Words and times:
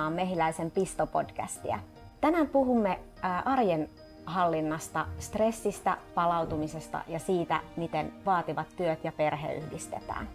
kuuntelemaan 0.00 0.12
Mehiläisen 0.12 0.70
Pisto-podcastia. 0.70 1.78
Tänään 2.20 2.46
puhumme 2.46 2.98
arjen 3.44 3.90
hallinnasta, 4.26 5.06
stressistä, 5.18 5.96
palautumisesta 6.14 7.04
ja 7.08 7.18
siitä, 7.18 7.60
miten 7.76 8.12
vaativat 8.26 8.66
työt 8.76 9.04
ja 9.04 9.12
perhe 9.12 9.54
yhdistetään. 9.54 10.28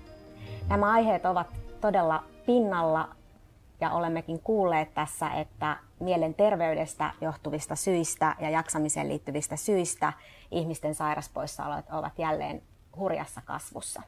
Nämä 0.70 0.92
aiheet 0.92 1.26
ovat 1.26 1.48
todella 1.82 2.24
pinnalla 2.46 3.10
ja 3.82 3.92
olemmekin 3.92 4.40
kuulleet 4.40 4.94
tässä, 4.94 5.30
että 5.30 5.78
mielenterveydestä 6.00 7.14
johtuvista 7.22 7.76
syistä 7.76 8.36
ja 8.40 8.50
jaksamiseen 8.50 9.10
liittyvistä 9.10 9.56
syistä 9.56 10.14
ihmisten 10.52 10.96
sairaspoissaolot 10.96 11.86
ovat 11.92 12.20
jälleen 12.20 12.62
hurjassa 12.98 13.42
kasvussa. 13.46 14.02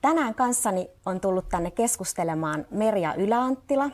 Tänään 0.00 0.34
kanssani 0.34 0.90
on 1.06 1.20
tullut 1.20 1.48
tänne 1.48 1.70
keskustelemaan 1.70 2.66
Merja 2.70 3.14
Yläanttila. 3.14 3.90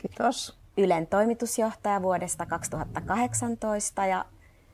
Kiitos. 0.00 0.58
Ylen 0.76 1.06
toimitusjohtaja 1.06 2.02
vuodesta 2.02 2.46
2018 2.46 4.06
ja 4.06 4.24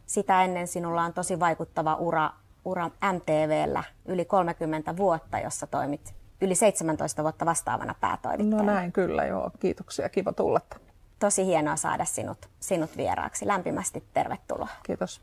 sitä 0.07 0.45
ennen 0.45 0.69
sinulla 0.69 1.03
on 1.03 1.13
tosi 1.13 1.41
vaikuttava 1.41 1.95
ura, 1.95 2.31
ura 2.65 2.91
MTVllä 3.13 3.85
yli 4.05 4.25
30 4.25 4.97
vuotta, 4.97 5.39
jossa 5.39 5.67
toimit 5.67 6.15
yli 6.41 6.55
17 6.55 7.23
vuotta 7.23 7.47
vastaavana 7.47 7.95
päätoimittajana. 8.01 8.63
No 8.63 8.73
näin 8.73 8.93
kyllä, 8.93 9.25
joo. 9.25 9.51
Kiitoksia. 9.61 10.09
Kiva 10.09 10.33
tulla. 10.33 10.61
Tosi 11.19 11.47
hienoa 11.47 11.77
saada 11.77 12.05
sinut, 12.05 12.49
sinut 12.61 12.97
vieraaksi. 12.97 13.47
Lämpimästi 13.47 14.05
tervetuloa. 14.15 14.69
Kiitos. 14.83 15.21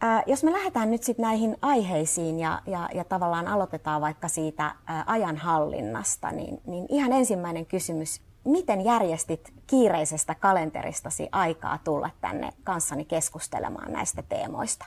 Ää, 0.00 0.22
jos 0.26 0.44
me 0.44 0.52
lähdetään 0.52 0.90
nyt 0.90 1.02
sitten 1.02 1.22
näihin 1.22 1.56
aiheisiin 1.62 2.38
ja, 2.38 2.62
ja, 2.66 2.88
ja 2.94 3.04
tavallaan 3.04 3.48
aloitetaan 3.48 4.00
vaikka 4.00 4.28
siitä 4.28 4.74
ää, 4.86 5.04
ajanhallinnasta, 5.06 6.32
niin, 6.32 6.60
niin 6.66 6.86
ihan 6.88 7.12
ensimmäinen 7.12 7.66
kysymys. 7.66 8.20
Miten 8.46 8.84
järjestit 8.84 9.52
kiireisestä 9.66 10.34
kalenteristasi 10.34 11.28
aikaa 11.32 11.78
tulla 11.84 12.10
tänne 12.20 12.50
kanssani 12.64 13.04
keskustelemaan 13.04 13.92
näistä 13.92 14.22
teemoista? 14.28 14.86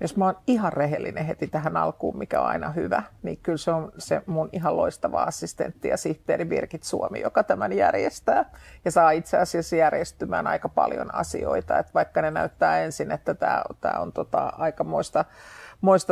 Jos 0.00 0.16
mä 0.16 0.24
oon 0.24 0.38
ihan 0.46 0.72
rehellinen 0.72 1.26
heti 1.26 1.46
tähän 1.46 1.76
alkuun, 1.76 2.18
mikä 2.18 2.40
on 2.40 2.46
aina 2.46 2.70
hyvä, 2.70 3.02
niin 3.22 3.38
kyllä 3.42 3.58
se 3.58 3.70
on 3.70 3.92
se 3.98 4.22
mun 4.26 4.48
ihan 4.52 4.76
loistava 4.76 5.22
assistentti 5.22 5.88
ja 5.88 5.96
sihteeri 5.96 6.44
Birgit 6.44 6.82
Suomi, 6.82 7.20
joka 7.20 7.42
tämän 7.42 7.72
järjestää. 7.72 8.50
Ja 8.84 8.90
saa 8.90 9.10
itse 9.10 9.38
asiassa 9.38 9.76
järjestymään 9.76 10.46
aika 10.46 10.68
paljon 10.68 11.14
asioita, 11.14 11.78
että 11.78 11.94
vaikka 11.94 12.22
ne 12.22 12.30
näyttää 12.30 12.78
ensin, 12.78 13.10
että 13.10 13.34
tämä, 13.34 13.62
on 13.98 14.12
tota, 14.12 14.52
aikamoista 14.58 15.18
moista 15.18 15.24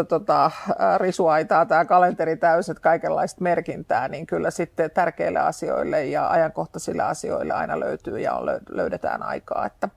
tota, 0.05 0.51
risuaitaa, 0.97 1.67
tämä 1.67 1.85
kalenteri 1.85 2.37
täyset 2.37 2.79
kaikenlaista 2.79 3.43
merkintää, 3.43 4.09
niin 4.09 4.27
kyllä 4.27 4.51
sitten 4.51 4.91
tärkeille 4.91 5.39
asioille 5.39 6.05
ja 6.05 6.31
ajankohtaisille 6.31 7.03
asioille 7.03 7.55
aina 7.55 7.81
löytyy 7.81 8.19
ja 8.19 8.41
löydetään 8.69 9.23
aikaa. 9.23 9.67
Että, 9.67 9.89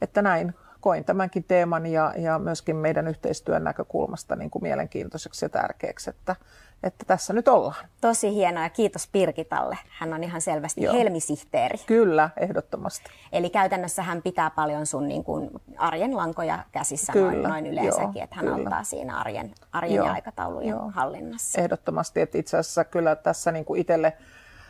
että 0.00 0.22
näin 0.22 0.54
koin 0.80 1.04
tämänkin 1.04 1.44
teeman 1.44 1.86
ja, 1.86 2.14
ja 2.16 2.38
myöskin 2.38 2.76
meidän 2.76 3.08
yhteistyön 3.08 3.64
näkökulmasta 3.64 4.36
niin 4.36 4.50
kuin 4.50 4.62
mielenkiintoiseksi 4.62 5.44
ja 5.44 5.48
tärkeäksi, 5.48 6.10
että, 6.10 6.36
että 6.84 7.04
tässä 7.06 7.32
nyt 7.32 7.48
ollaan. 7.48 7.84
Tosi 8.00 8.34
hienoa 8.34 8.62
ja 8.62 8.70
kiitos 8.70 9.08
Pirkitalle. 9.12 9.78
Hän 9.88 10.14
on 10.14 10.24
ihan 10.24 10.40
selvästi 10.40 10.82
Joo. 10.82 10.94
helmisihteeri. 10.94 11.78
Kyllä, 11.86 12.30
ehdottomasti. 12.40 13.10
Eli 13.32 13.50
käytännössä 13.50 14.02
hän 14.02 14.22
pitää 14.22 14.50
paljon 14.50 14.86
sun 14.86 15.08
niin 15.08 15.24
kuin 15.24 15.50
arjen 15.76 16.16
lankoja 16.16 16.58
käsissä 16.72 17.12
kyllä, 17.12 17.30
noin, 17.30 17.42
noin 17.42 17.66
yleensäkin, 17.66 18.14
Joo, 18.14 18.24
että 18.24 18.36
hän 18.36 18.44
kyllä. 18.44 18.56
auttaa 18.56 18.84
siinä 18.84 19.18
arjen, 19.18 19.54
arjen 19.72 19.94
Joo, 19.94 20.06
ja 20.06 20.12
aikataulujen 20.12 20.70
Joo. 20.70 20.90
hallinnassa. 20.94 21.60
Ehdottomasti, 21.60 22.20
että 22.20 22.38
itse 22.38 22.56
asiassa 22.56 22.84
kyllä 22.84 23.16
tässä 23.16 23.52
niin 23.52 23.64
kuin 23.64 23.80
itselle 23.80 24.16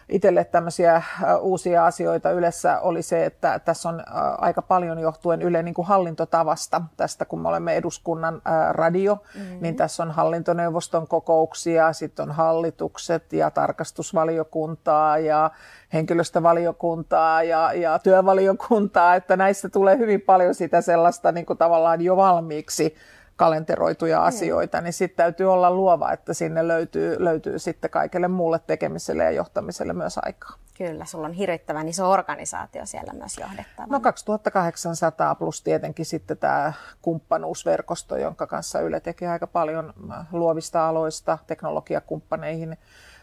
itselle 0.08 0.44
tämmöisiä 0.44 1.02
uusia 1.40 1.86
asioita 1.86 2.30
Ylessä 2.30 2.80
oli 2.80 3.02
se, 3.02 3.24
että 3.24 3.58
tässä 3.58 3.88
on 3.88 4.02
aika 4.38 4.62
paljon 4.62 4.98
johtuen 4.98 5.42
Yle 5.42 5.62
niin 5.62 5.74
kuin 5.74 5.86
hallintotavasta. 5.86 6.82
Tästä 6.96 7.24
kun 7.24 7.40
me 7.40 7.48
olemme 7.48 7.76
eduskunnan 7.76 8.42
radio, 8.70 9.18
mm-hmm. 9.34 9.58
niin 9.60 9.76
tässä 9.76 10.02
on 10.02 10.10
hallintoneuvoston 10.10 11.08
kokouksia, 11.08 11.92
sitten 11.92 12.22
on 12.22 12.34
hallitukset 12.34 13.32
ja 13.32 13.50
tarkastusvaliokuntaa 13.50 15.18
ja 15.18 15.50
henkilöstövaliokuntaa 15.92 17.42
ja, 17.42 17.72
ja 17.72 17.98
työvaliokuntaa, 17.98 19.14
että 19.14 19.36
näistä 19.36 19.68
tulee 19.68 19.98
hyvin 19.98 20.20
paljon 20.20 20.54
sitä 20.54 20.80
sellaista 20.80 21.32
niin 21.32 21.46
kuin 21.46 21.58
tavallaan 21.58 22.00
jo 22.00 22.16
valmiiksi 22.16 22.94
kalenteroituja 23.36 24.18
mm. 24.18 24.24
asioita, 24.24 24.80
niin 24.80 24.92
sitten 24.92 25.16
täytyy 25.16 25.52
olla 25.52 25.70
luova, 25.70 26.12
että 26.12 26.34
sinne 26.34 26.68
löytyy, 26.68 27.24
löytyy 27.24 27.58
sitten 27.58 27.90
kaikelle 27.90 28.28
muulle 28.28 28.58
tekemiselle 28.58 29.24
ja 29.24 29.30
johtamiselle 29.30 29.92
myös 29.92 30.18
aikaa. 30.22 30.56
Kyllä, 30.78 31.04
sulla 31.04 31.26
on 31.26 31.32
hirvittävän 31.32 31.88
iso 31.88 32.10
organisaatio 32.10 32.86
siellä 32.86 33.12
myös 33.12 33.38
johdettava. 33.38 33.86
No 33.90 34.00
2800 34.00 35.34
plus 35.34 35.62
tietenkin 35.62 36.06
sitten 36.06 36.38
tämä 36.38 36.72
kumppanuusverkosto, 37.02 38.16
jonka 38.16 38.46
kanssa 38.46 38.80
Yle 38.80 39.00
tekee 39.00 39.28
aika 39.28 39.46
paljon 39.46 39.94
äh, 40.12 40.26
luovista 40.32 40.88
aloista 40.88 41.38
teknologiakumppaneihin 41.46 42.78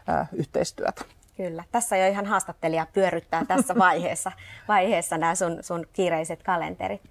äh, 0.08 0.28
yhteistyötä. 0.32 1.04
Kyllä. 1.36 1.64
Tässä 1.72 1.96
jo 1.96 2.06
ihan 2.06 2.26
haastattelija 2.26 2.86
pyöryttää 2.92 3.44
tässä 3.44 3.74
vaiheessa, 3.88 4.32
vaiheessa 4.68 5.18
nämä 5.18 5.34
sun, 5.34 5.58
sun 5.60 5.86
kiireiset 5.92 6.42
kalenterit. 6.42 7.02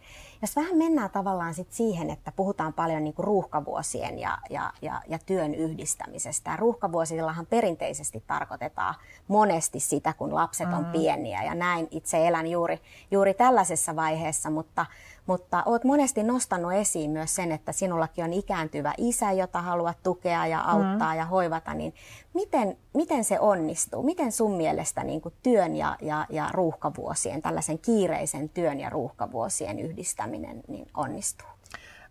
Jos 0.41 0.55
vähän 0.55 0.77
mennään 0.77 1.09
tavallaan 1.09 1.53
sit 1.53 1.71
siihen, 1.71 2.09
että 2.09 2.31
puhutaan 2.31 2.73
paljon 2.73 3.03
niinku 3.03 3.21
ruuhkavuosien 3.21 4.19
ja, 4.19 4.37
ja, 4.49 4.73
ja, 4.81 5.01
ja 5.07 5.19
työn 5.25 5.55
yhdistämisestä. 5.55 6.55
Ruuhkavuosillahan 6.55 7.45
perinteisesti 7.45 8.23
tarkoitetaan 8.27 8.95
monesti 9.27 9.79
sitä, 9.79 10.13
kun 10.13 10.35
lapset 10.35 10.73
on 10.73 10.85
mm. 10.85 10.91
pieniä 10.91 11.43
ja 11.43 11.55
näin 11.55 11.87
itse 11.91 12.27
elän 12.27 12.47
juuri, 12.47 12.79
juuri 13.11 13.33
tällaisessa 13.33 13.95
vaiheessa, 13.95 14.49
mutta 14.49 14.85
mutta 15.25 15.63
olet 15.65 15.83
monesti 15.83 16.23
nostanut 16.23 16.73
esiin 16.73 17.11
myös 17.11 17.35
sen, 17.35 17.51
että 17.51 17.71
sinullakin 17.71 18.23
on 18.23 18.33
ikääntyvä 18.33 18.93
isä, 18.97 19.31
jota 19.31 19.61
haluat 19.61 19.97
tukea 20.03 20.47
ja 20.47 20.61
auttaa 20.61 21.11
mm. 21.11 21.17
ja 21.17 21.25
hoivata, 21.25 21.73
niin 21.73 21.93
miten, 22.33 22.77
miten 22.93 23.23
se 23.23 23.39
onnistuu? 23.39 24.03
Miten 24.03 24.31
sun 24.31 24.51
mielestä 24.51 25.03
niin 25.03 25.21
kuin 25.21 25.33
työn 25.43 25.75
ja, 25.75 25.97
ja, 26.01 26.25
ja 26.29 26.49
ruuhkavuosien, 26.51 27.41
tällaisen 27.41 27.79
kiireisen 27.79 28.49
työn 28.49 28.79
ja 28.79 28.89
ruuhkavuosien 28.89 29.79
yhdistäminen 29.79 30.61
niin 30.67 30.87
onnistuu? 30.93 31.47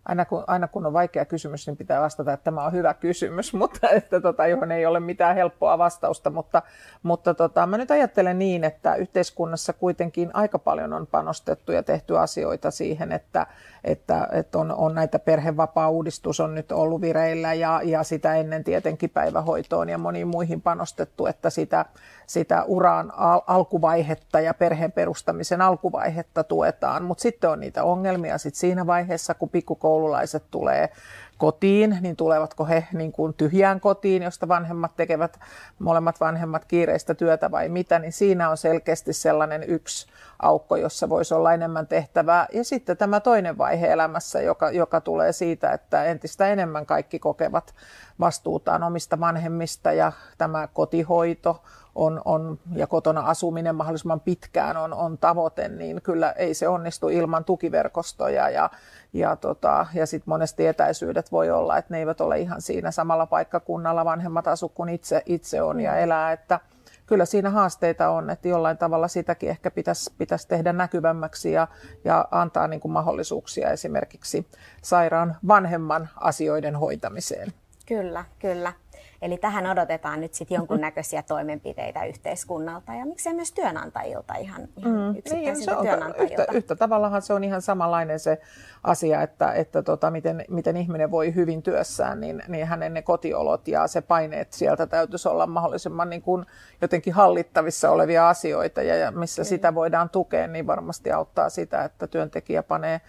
Aina 0.05 0.25
kun, 0.25 0.43
aina 0.47 0.67
kun 0.67 0.85
on 0.85 0.93
vaikea 0.93 1.25
kysymys, 1.25 1.67
niin 1.67 1.77
pitää 1.77 2.01
vastata, 2.01 2.33
että 2.33 2.43
tämä 2.43 2.65
on 2.65 2.71
hyvä 2.71 2.93
kysymys, 2.93 3.53
mutta 3.61 3.89
että 3.89 4.21
tota, 4.21 4.47
johon 4.47 4.71
ei 4.71 4.85
ole 4.85 4.99
mitään 4.99 5.35
helppoa 5.35 5.77
vastausta. 5.77 6.29
Mutta, 6.29 6.61
mutta 7.03 7.33
tota, 7.33 7.65
mä 7.65 7.77
nyt 7.77 7.91
ajattelen 7.91 8.39
niin, 8.39 8.63
että 8.63 8.95
yhteiskunnassa 8.95 9.73
kuitenkin 9.73 10.31
aika 10.33 10.59
paljon 10.59 10.93
on 10.93 11.07
panostettu 11.07 11.71
ja 11.71 11.83
tehty 11.83 12.17
asioita 12.17 12.71
siihen, 12.71 13.11
että, 13.11 13.47
että, 13.83 14.27
että 14.31 14.57
on, 14.57 14.71
on 14.71 14.95
näitä 14.95 15.19
perhevapaa-uudistus 15.19 16.39
on 16.39 16.55
nyt 16.55 16.71
ollut 16.71 17.01
vireillä 17.01 17.53
ja, 17.53 17.81
ja 17.83 18.03
sitä 18.03 18.35
ennen 18.35 18.63
tietenkin 18.63 19.09
päivähoitoon 19.09 19.89
ja 19.89 19.97
moniin 19.97 20.27
muihin 20.27 20.61
panostettu, 20.61 21.25
että 21.25 21.49
sitä, 21.49 21.85
sitä 22.27 22.63
uran 22.63 23.13
al- 23.17 23.41
alkuvaihetta 23.47 24.39
ja 24.39 24.53
perheen 24.53 24.91
perustamisen 24.91 25.61
alkuvaihetta 25.61 26.43
tuetaan. 26.43 27.03
Mutta 27.03 27.21
sitten 27.21 27.49
on 27.49 27.59
niitä 27.59 27.83
ongelmia 27.83 28.37
sit 28.37 28.55
siinä 28.55 28.87
vaiheessa, 28.87 29.33
kun 29.33 29.49
pikkukoululaiset 29.91 30.43
tulee 30.51 30.89
kotiin, 31.37 31.97
niin 32.01 32.15
tulevatko 32.15 32.65
he 32.65 32.87
niin 32.93 33.11
kuin 33.11 33.33
tyhjään 33.33 33.79
kotiin, 33.79 34.23
josta 34.23 34.47
vanhemmat 34.47 34.95
tekevät, 34.95 35.39
molemmat 35.79 36.19
vanhemmat 36.19 36.65
kiireistä 36.65 37.13
työtä 37.13 37.51
vai 37.51 37.69
mitä, 37.69 37.99
niin 37.99 38.11
siinä 38.11 38.49
on 38.49 38.57
selkeästi 38.57 39.13
sellainen 39.13 39.63
yksi 39.63 40.07
aukko, 40.39 40.75
jossa 40.75 41.09
voisi 41.09 41.33
olla 41.33 41.53
enemmän 41.53 41.87
tehtävää. 41.87 42.47
Ja 42.53 42.63
sitten 42.63 42.97
tämä 42.97 43.19
toinen 43.19 43.57
vaihe 43.57 43.91
elämässä, 43.91 44.41
joka, 44.41 44.71
joka 44.71 45.01
tulee 45.01 45.31
siitä, 45.33 45.71
että 45.71 46.03
entistä 46.03 46.47
enemmän 46.47 46.85
kaikki 46.85 47.19
kokevat 47.19 47.75
vastuutaan 48.19 48.83
omista 48.83 49.19
vanhemmista 49.19 49.93
ja 49.93 50.11
tämä 50.37 50.67
kotihoito 50.67 51.63
on, 51.95 52.21
on, 52.25 52.59
ja 52.75 52.87
kotona 52.87 53.21
asuminen 53.21 53.75
mahdollisimman 53.75 54.19
pitkään 54.19 54.77
on, 54.77 54.93
on 54.93 55.17
tavoite, 55.17 55.67
niin 55.67 56.01
kyllä 56.01 56.31
ei 56.31 56.53
se 56.53 56.67
onnistu 56.67 57.09
ilman 57.09 57.45
tukiverkostoja 57.45 58.49
ja, 58.49 58.69
ja, 59.13 59.35
tota, 59.35 59.85
ja 59.93 60.05
sitten 60.05 60.31
monesti 60.31 60.67
etäisyydet 60.67 61.31
voi 61.31 61.49
olla, 61.51 61.77
että 61.77 61.93
ne 61.93 61.99
eivät 61.99 62.21
ole 62.21 62.39
ihan 62.39 62.61
siinä 62.61 62.91
samalla 62.91 63.25
paikkakunnalla 63.25 64.05
vanhemmat 64.05 64.47
asu 64.47 64.69
kuin 64.69 64.89
itse, 64.89 65.23
itse 65.25 65.61
on 65.61 65.79
ja 65.79 65.95
elää, 65.95 66.31
että 66.31 66.59
kyllä 67.05 67.25
siinä 67.25 67.49
haasteita 67.49 68.09
on, 68.09 68.29
että 68.29 68.47
jollain 68.47 68.77
tavalla 68.77 69.07
sitäkin 69.07 69.49
ehkä 69.49 69.71
pitäisi, 69.71 70.13
pitäisi 70.17 70.47
tehdä 70.47 70.73
näkyvämmäksi 70.73 71.51
ja, 71.51 71.67
ja 72.05 72.27
antaa 72.31 72.67
niin 72.67 72.79
kuin 72.79 72.91
mahdollisuuksia 72.91 73.71
esimerkiksi 73.71 74.47
sairaan 74.81 75.35
vanhemman 75.47 76.09
asioiden 76.15 76.75
hoitamiseen. 76.75 77.53
Kyllä, 77.85 78.25
kyllä. 78.39 78.73
Eli 79.21 79.37
tähän 79.37 79.67
odotetaan 79.67 80.21
nyt 80.21 80.33
sitten 80.33 80.55
jonkunnäköisiä 80.55 81.23
toimenpiteitä 81.23 82.05
yhteiskunnalta 82.05 82.93
ja 82.93 83.05
miksei 83.05 83.33
myös 83.33 83.51
työnantajilta 83.51 84.33
ihan, 84.33 84.67
ihan 84.77 84.91
mm, 84.91 85.13
niin, 85.33 85.63
se 85.63 85.75
on, 85.75 85.85
yhtä, 86.17 86.45
yhtä 86.51 86.75
tavallahan 86.75 87.21
se 87.21 87.33
on 87.33 87.43
ihan 87.43 87.61
samanlainen 87.61 88.19
se 88.19 88.41
asia, 88.83 89.21
että, 89.21 89.53
että 89.53 89.83
tota, 89.83 90.11
miten, 90.11 90.45
miten 90.49 90.77
ihminen 90.77 91.11
voi 91.11 91.35
hyvin 91.35 91.63
työssään, 91.63 92.19
niin, 92.19 92.43
niin 92.47 92.67
hänen 92.67 92.93
ne 92.93 93.01
kotiolot 93.01 93.67
ja 93.67 93.87
se 93.87 94.01
paineet 94.01 94.53
sieltä 94.53 94.87
täytyisi 94.87 95.29
olla 95.29 95.47
mahdollisimman 95.47 96.09
niin 96.09 96.21
kuin 96.21 96.45
jotenkin 96.81 97.13
hallittavissa 97.13 97.91
olevia 97.91 98.29
asioita 98.29 98.81
ja, 98.81 98.95
ja 98.95 99.11
missä 99.11 99.41
Kyllä. 99.41 99.49
sitä 99.49 99.75
voidaan 99.75 100.09
tukea, 100.09 100.47
niin 100.47 100.67
varmasti 100.67 101.11
auttaa 101.11 101.49
sitä, 101.49 101.83
että 101.83 102.07
työntekijä 102.07 102.63
panee 102.63 103.01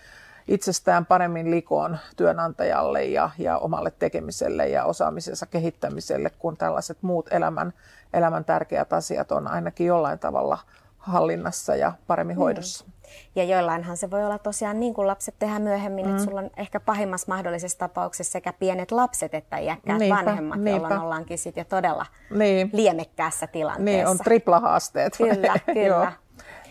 itsestään 0.49 1.07
paremmin 1.07 1.51
likoon 1.51 1.99
työnantajalle 2.17 3.05
ja, 3.05 3.31
ja 3.39 3.59
omalle 3.59 3.93
tekemiselle 3.99 4.69
ja 4.69 4.85
osaamisensa 4.85 5.47
kehittämiselle, 5.47 6.31
kun 6.31 6.57
tällaiset 6.57 6.99
muut 7.03 7.33
elämän, 7.33 7.73
elämän 8.13 8.45
tärkeät 8.45 8.93
asiat 8.93 9.33
on 9.33 9.49
ainakin 9.49 9.87
jollain 9.87 10.19
tavalla 10.19 10.59
hallinnassa 10.99 11.77
ja 11.77 11.93
paremmin 12.07 12.37
mm. 12.37 12.41
hoidossa. 12.41 12.85
Mm. 12.85 12.93
Ja 13.37 13.45
joillainhan 13.45 13.97
se 13.97 14.11
voi 14.11 14.25
olla 14.25 14.39
tosiaan 14.39 14.81
niin 14.81 14.95
kuin 14.95 15.07
lapset 15.07 15.35
tehdään 15.39 15.63
myöhemmin, 15.63 16.07
mm. 16.07 16.11
että 16.11 16.25
sulla 16.25 16.41
on 16.41 16.51
ehkä 16.57 16.81
pahimmassa 16.81 17.27
mahdollisessa 17.29 17.79
tapauksessa 17.79 18.33
sekä 18.33 18.53
pienet 18.53 18.91
lapset 18.93 19.35
että 19.35 19.59
iäkkäät 19.59 19.99
niinpä, 19.99 20.17
vanhemmat, 20.17 20.61
niinpä. 20.61 20.83
jolloin 20.83 21.01
ollaankin 21.01 21.39
sitten 21.39 21.61
jo 21.61 21.65
todella 21.65 22.07
niin. 22.31 22.71
liemekkäässä 22.73 23.47
tilanteessa. 23.47 23.85
Niin, 23.85 24.07
on 24.07 24.19
triplahaasteet. 24.19 25.17
Kyllä, 25.17 25.55
kyllä. 25.75 26.13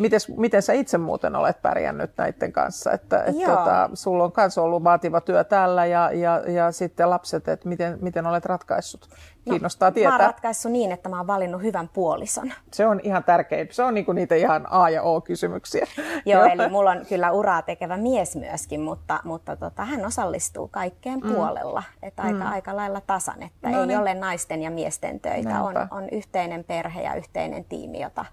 Mites, 0.01 0.29
miten 0.37 0.61
sä 0.61 0.73
itse 0.73 0.97
muuten 0.97 1.35
olet 1.35 1.61
pärjännyt 1.61 2.11
näiden 2.17 2.51
kanssa? 2.51 2.91
Että, 2.91 3.23
et 3.23 3.35
tota, 3.45 3.89
sulla 3.93 4.23
on 4.23 4.31
myös 4.37 4.57
ollut 4.57 4.83
vaativa 4.83 5.21
työ 5.21 5.43
täällä 5.43 5.85
ja, 5.85 6.11
ja, 6.11 6.41
ja 6.51 6.71
sitten 6.71 7.09
lapset, 7.09 7.47
että 7.47 7.69
miten, 7.69 7.97
miten 8.01 8.25
olet 8.25 8.45
ratkaissut? 8.45 9.09
No, 9.45 9.51
Kiinnostaa 9.51 9.89
no, 9.89 9.93
tietää. 9.93 10.11
Mä 10.11 10.23
oon 10.23 10.25
ratkaissut 10.25 10.71
niin, 10.71 10.91
että 10.91 11.09
mä 11.09 11.17
oon 11.17 11.27
valinnut 11.27 11.61
hyvän 11.61 11.89
puolison. 11.93 12.53
Se 12.71 12.87
on 12.87 12.99
ihan 13.03 13.23
tärkein. 13.23 13.67
Se 13.71 13.83
on 13.83 13.93
niinku 13.93 14.11
niitä 14.11 14.35
ihan 14.35 14.67
A 14.69 14.89
ja 14.89 15.01
O-kysymyksiä. 15.01 15.87
Joo, 16.25 16.43
eli 16.43 16.69
mulla 16.69 16.91
on 16.91 17.05
kyllä 17.09 17.31
uraa 17.31 17.61
tekevä 17.61 17.97
mies 17.97 18.35
myöskin, 18.35 18.81
mutta, 18.81 19.19
mutta 19.23 19.55
tota, 19.55 19.85
hän 19.85 20.05
osallistuu 20.05 20.67
kaikkeen 20.67 21.19
mm. 21.19 21.33
puolella. 21.33 21.83
Että 22.03 22.23
aika, 22.23 22.43
mm. 22.43 22.51
aika 22.51 22.75
lailla 22.75 23.01
tasan, 23.01 23.43
että 23.43 23.69
no 23.69 23.81
ei 23.81 23.87
niin. 23.87 23.99
ole 23.99 24.13
naisten 24.13 24.61
ja 24.61 24.71
miesten 24.71 25.19
töitä. 25.19 25.63
On, 25.63 25.75
on 25.91 26.09
yhteinen 26.11 26.63
perhe 26.63 27.01
ja 27.01 27.15
yhteinen 27.15 27.65
tiimi, 27.65 28.01
jota, 28.01 28.25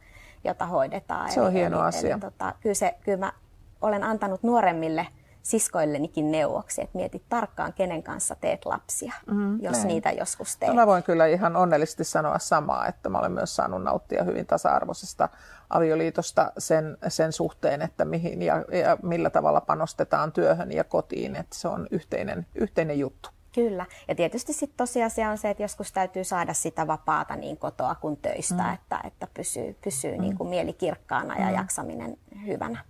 jota 0.44 0.66
hoidetaan. 0.66 1.32
Se 1.32 1.40
on 1.40 1.46
eli, 1.46 1.54
hieno 1.54 1.78
eli, 1.78 1.86
asia. 1.86 2.12
Eli, 2.12 2.20
tota, 2.20 2.54
kyllä, 2.60 2.74
se, 2.74 2.94
kyllä 3.04 3.18
mä 3.18 3.32
olen 3.80 4.04
antanut 4.04 4.42
nuoremmille 4.42 5.06
siskoillenikin 5.42 6.30
neuvoksi, 6.30 6.82
että 6.82 6.98
mietit 6.98 7.22
tarkkaan, 7.28 7.72
kenen 7.72 8.02
kanssa 8.02 8.34
teet 8.34 8.64
lapsia, 8.64 9.12
mm, 9.26 9.60
jos 9.62 9.76
näin. 9.76 9.88
niitä 9.88 10.10
joskus 10.10 10.56
teet. 10.56 10.68
No 10.68 10.74
mä 10.74 10.86
voin 10.86 11.02
kyllä 11.02 11.26
ihan 11.26 11.56
onnellisesti 11.56 12.04
sanoa 12.04 12.38
samaa, 12.38 12.86
että 12.86 13.08
mä 13.08 13.18
olen 13.18 13.32
myös 13.32 13.56
saanut 13.56 13.82
nauttia 13.82 14.24
hyvin 14.24 14.46
tasa-arvoisesta 14.46 15.28
avioliitosta 15.70 16.52
sen, 16.58 16.98
sen 17.08 17.32
suhteen, 17.32 17.82
että 17.82 18.04
mihin 18.04 18.42
ja, 18.42 18.64
ja 18.72 18.96
millä 19.02 19.30
tavalla 19.30 19.60
panostetaan 19.60 20.32
työhön 20.32 20.72
ja 20.72 20.84
kotiin, 20.84 21.36
että 21.36 21.56
se 21.56 21.68
on 21.68 21.86
yhteinen, 21.90 22.46
yhteinen 22.54 22.98
juttu. 22.98 23.30
Kyllä. 23.54 23.86
Ja 24.08 24.14
tietysti 24.14 24.52
sitten 24.52 24.76
tosiasia 24.76 25.30
on 25.30 25.38
se, 25.38 25.50
että 25.50 25.62
joskus 25.62 25.92
täytyy 25.92 26.24
saada 26.24 26.54
sitä 26.54 26.86
vapaata 26.86 27.36
niin 27.36 27.56
kotoa 27.56 27.94
kuin 27.94 28.16
töistä, 28.16 28.62
mm. 28.62 28.74
että, 28.74 29.00
että 29.04 29.28
pysyy, 29.34 29.76
pysyy 29.84 30.16
mm. 30.16 30.20
niin 30.20 30.36
kuin 30.36 30.48
mieli 30.48 30.72
kirkkaana 30.72 31.38
ja 31.38 31.46
mm. 31.46 31.54
jaksaminen 31.54 32.16
hyvänä. 32.46 32.84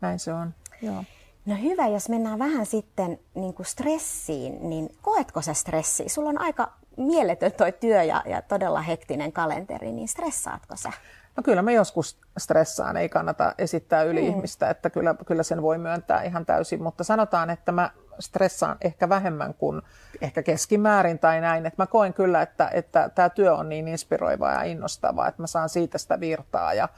Näin 0.00 0.18
se 0.18 0.32
on, 0.32 0.54
joo. 0.82 1.04
No 1.46 1.56
hyvä, 1.62 1.88
jos 1.88 2.08
mennään 2.08 2.38
vähän 2.38 2.66
sitten 2.66 3.18
niin 3.34 3.54
kuin 3.54 3.66
stressiin, 3.66 4.70
niin 4.70 4.88
koetko 5.02 5.42
sä 5.42 5.54
stressiä? 5.54 6.08
Sulla 6.08 6.28
on 6.28 6.40
aika 6.40 6.72
mieletön 6.96 7.52
toi 7.52 7.72
työ 7.72 8.02
ja, 8.02 8.22
ja 8.26 8.42
todella 8.42 8.80
hektinen 8.80 9.32
kalenteri, 9.32 9.92
niin 9.92 10.08
stressaatko 10.08 10.76
sä? 10.76 10.92
No 11.36 11.42
kyllä 11.42 11.62
mä 11.62 11.72
joskus 11.72 12.20
stressaan, 12.38 12.96
ei 12.96 13.08
kannata 13.08 13.54
esittää 13.58 14.02
yli 14.02 14.22
mm. 14.22 14.28
ihmistä, 14.28 14.70
että 14.70 14.90
kyllä, 14.90 15.14
kyllä 15.26 15.42
sen 15.42 15.62
voi 15.62 15.78
myöntää 15.78 16.22
ihan 16.22 16.46
täysin, 16.46 16.82
mutta 16.82 17.04
sanotaan, 17.04 17.50
että 17.50 17.72
mä 17.72 17.90
stressaan 18.18 18.76
ehkä 18.80 19.08
vähemmän 19.08 19.54
kuin 19.54 19.82
ehkä 20.20 20.42
keskimäärin 20.42 21.18
tai 21.18 21.40
näin. 21.40 21.66
Että 21.66 21.82
mä 21.82 21.86
koen 21.86 22.14
kyllä, 22.14 22.42
että, 22.42 22.70
että 22.72 23.10
tämä 23.14 23.30
työ 23.30 23.54
on 23.54 23.68
niin 23.68 23.88
inspiroivaa 23.88 24.52
ja 24.52 24.62
innostavaa, 24.62 25.28
että 25.28 25.42
mä 25.42 25.46
saan 25.46 25.68
siitä 25.68 25.98
sitä 25.98 26.20
virtaa 26.20 26.74
ja, 26.74 26.88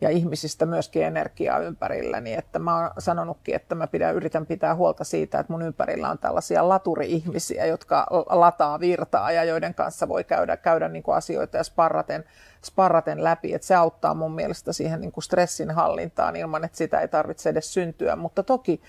ja 0.00 0.10
ihmisistä 0.10 0.66
myöskin 0.66 1.04
energiaa 1.04 1.58
ympärilläni. 1.58 2.34
Että 2.34 2.58
mä 2.58 2.76
oon 2.76 2.90
sanonutkin, 2.98 3.54
että 3.54 3.74
mä 3.74 3.86
pidän, 3.86 4.14
yritän 4.14 4.46
pitää 4.46 4.74
huolta 4.74 5.04
siitä, 5.04 5.38
että 5.38 5.52
mun 5.52 5.62
ympärillä 5.62 6.10
on 6.10 6.18
tällaisia 6.18 6.68
laturi-ihmisiä, 6.68 7.66
jotka 7.66 8.06
lataa 8.30 8.80
virtaa 8.80 9.32
ja 9.32 9.44
joiden 9.44 9.74
kanssa 9.74 10.08
voi 10.08 10.24
käydä, 10.24 10.56
käydä 10.56 10.88
niin 10.88 11.02
kuin 11.02 11.16
asioita 11.16 11.56
ja 11.56 11.64
sparraten, 11.64 12.24
sparraten 12.64 13.24
läpi. 13.24 13.54
Että 13.54 13.66
se 13.66 13.74
auttaa 13.74 14.14
mun 14.14 14.34
mielestä 14.34 14.72
siihen 14.72 15.00
niin 15.00 15.12
kuin 15.12 15.24
stressin 15.24 15.70
hallintaan 15.70 16.36
ilman, 16.36 16.64
että 16.64 16.78
sitä 16.78 17.00
ei 17.00 17.08
tarvitse 17.08 17.50
edes 17.50 17.74
syntyä. 17.74 18.16
Mutta 18.16 18.42
toki 18.42 18.80